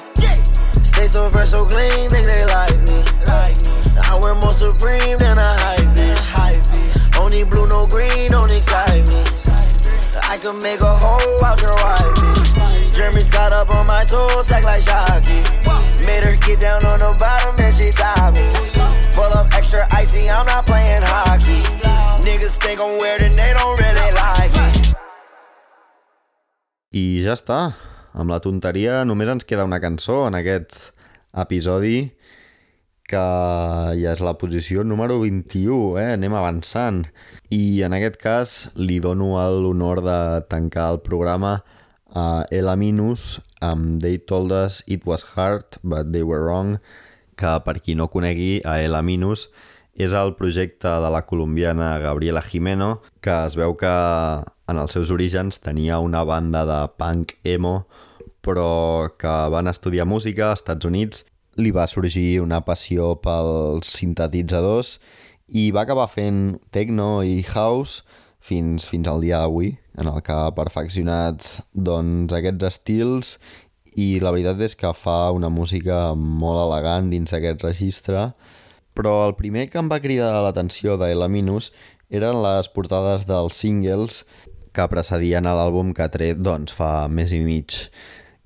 [0.84, 3.04] Stay so fresh, so clean, think they like me.
[4.04, 7.20] I wear more supreme than a hype bitch.
[7.20, 9.51] Only blue, no green, don't excite me.
[10.28, 12.92] I can make a hole out your wife.
[12.92, 15.40] Jeremy's got up on my toes, act like Shocky.
[16.06, 18.46] Made her get down on the bottom and she tied me.
[19.16, 21.64] Pull up extra icy, I'm not playing hockey.
[22.28, 24.94] Niggas think I'm weird and they don't really like me.
[26.92, 27.72] I ja està.
[28.12, 30.92] Amb la tonteria només ens queda una cançó en aquest
[31.32, 32.12] episodi
[33.12, 33.22] que
[34.00, 36.14] ja és la posició número 21, eh?
[36.16, 37.04] anem avançant.
[37.52, 40.20] I en aquest cas li dono l'honor de
[40.52, 41.60] tancar el programa
[42.16, 46.80] a Ela Minus amb They Told Us It Was Hard, But They Were Wrong,
[47.36, 49.50] que per qui no conegui a Ela Minus
[49.94, 53.92] és el projecte de la colombiana Gabriela Jimeno, que es veu que
[54.72, 57.88] en els seus orígens tenia una banda de punk emo,
[58.42, 61.26] però que van estudiar música als Estats Units,
[61.60, 65.00] li va sorgir una passió pels sintetitzadors
[65.52, 68.06] i va acabar fent techno i house
[68.42, 73.36] fins, fins al dia d'avui, en el que ha perfeccionat doncs, aquests estils
[74.00, 78.30] i la veritat és que fa una música molt elegant dins d'aquest registre,
[78.96, 81.72] però el primer que em va cridar l'atenció d'Ela Minus
[82.12, 84.24] eren les portades dels singles
[84.76, 87.76] que precedien a l'àlbum que ha tret doncs, fa més i mig.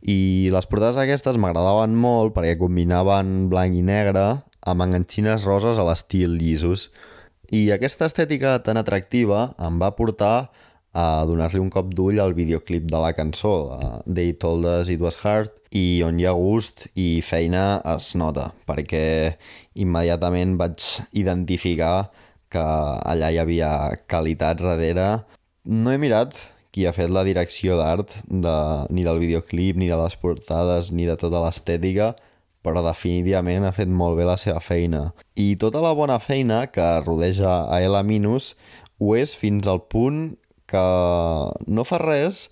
[0.06, 4.26] I les portades aquestes m'agradaven molt perquè combinaven blanc i negre
[4.70, 6.92] amb enganxines roses a l'estil llisos.
[7.50, 10.52] I aquesta estètica tan atractiva em va portar
[10.96, 13.76] a donar-li un cop d'ull al videoclip de la cançó,
[14.06, 18.52] They Told Us It Was Hard, i on hi ha gust i feina es nota,
[18.70, 19.36] perquè
[19.82, 20.86] immediatament vaig
[21.18, 22.12] identificar
[22.54, 23.72] que allà hi havia
[24.08, 25.10] qualitat darrere.
[25.66, 26.38] No he mirat
[26.76, 28.56] qui ha fet la direcció d'art de,
[28.92, 32.10] ni del videoclip, ni de les portades, ni de tota l'estètica,
[32.68, 35.06] però definitivament ha fet molt bé la seva feina.
[35.40, 38.56] I tota la bona feina que rodeja a Minus
[39.00, 40.36] ho és fins al punt
[40.68, 40.86] que
[41.64, 42.50] no fa res,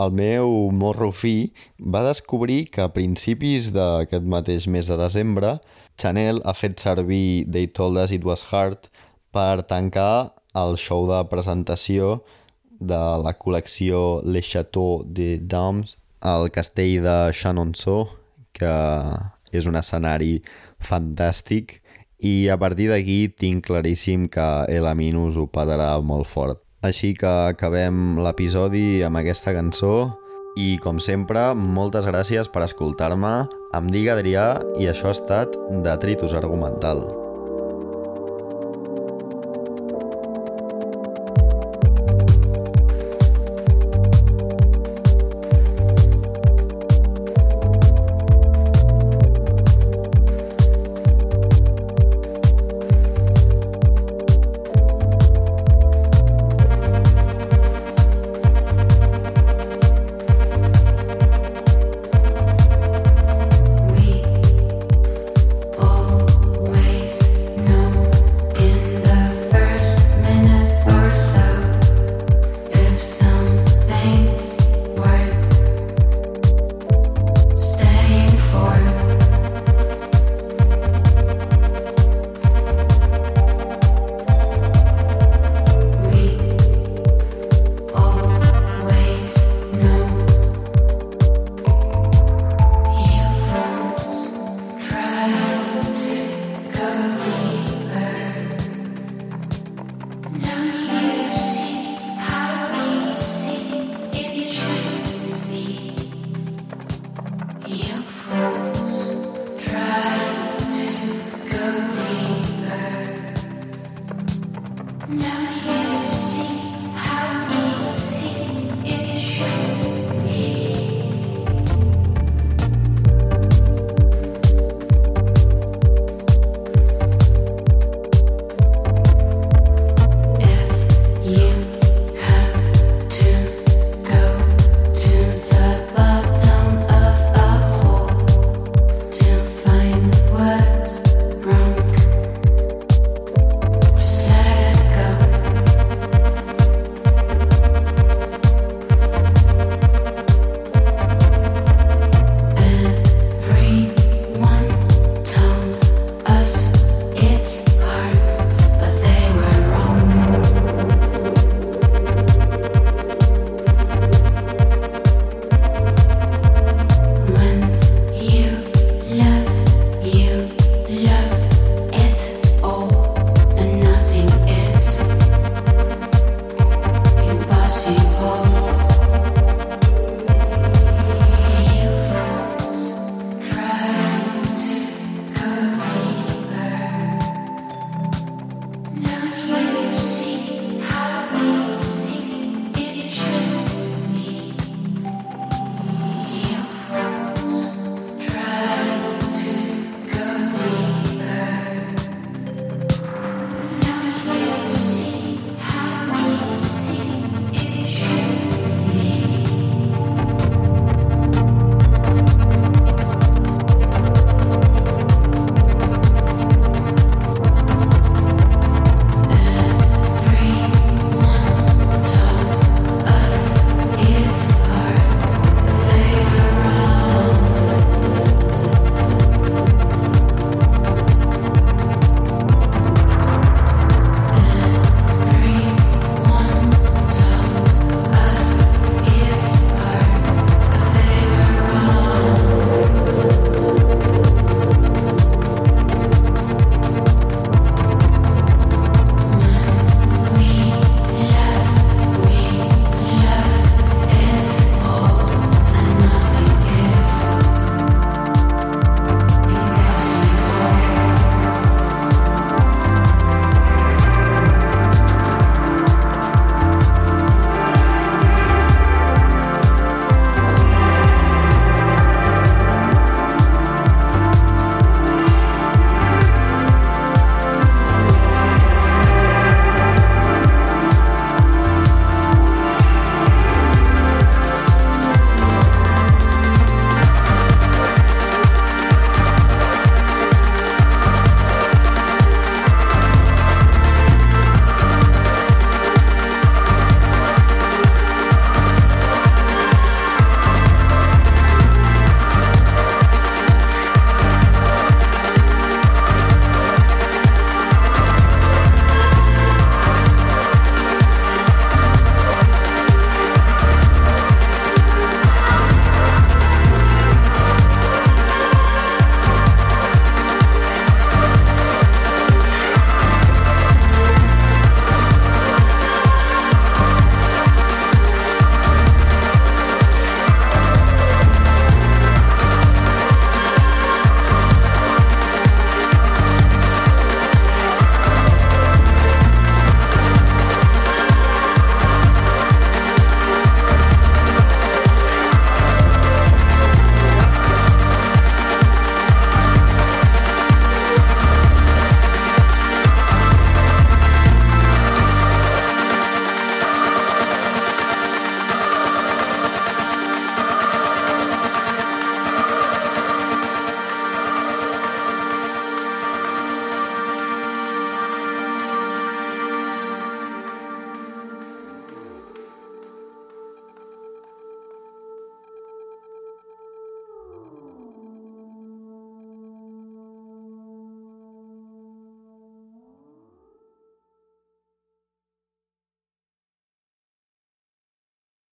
[0.00, 5.58] el meu morro fi va descobrir que a principis d'aquest mateix mes de desembre
[6.00, 8.88] Chanel ha fet servir They Told Us It Was Hard
[9.36, 12.22] per tancar el show de presentació
[12.86, 18.08] de la col·lecció Le Chateau de Dames al castell de Chenonceau,
[18.54, 18.74] que
[19.52, 20.40] és un escenari
[20.82, 21.78] fantàstic
[22.22, 26.62] i a partir d'aquí tinc claríssim que Ela Minus ho padarà molt fort.
[26.82, 29.94] Així que acabem l'episodi amb aquesta cançó
[30.58, 33.34] i, com sempre, moltes gràcies per escoltar-me.
[33.74, 34.46] Em dic Adrià
[34.78, 37.06] i això ha estat Detritus Argumental.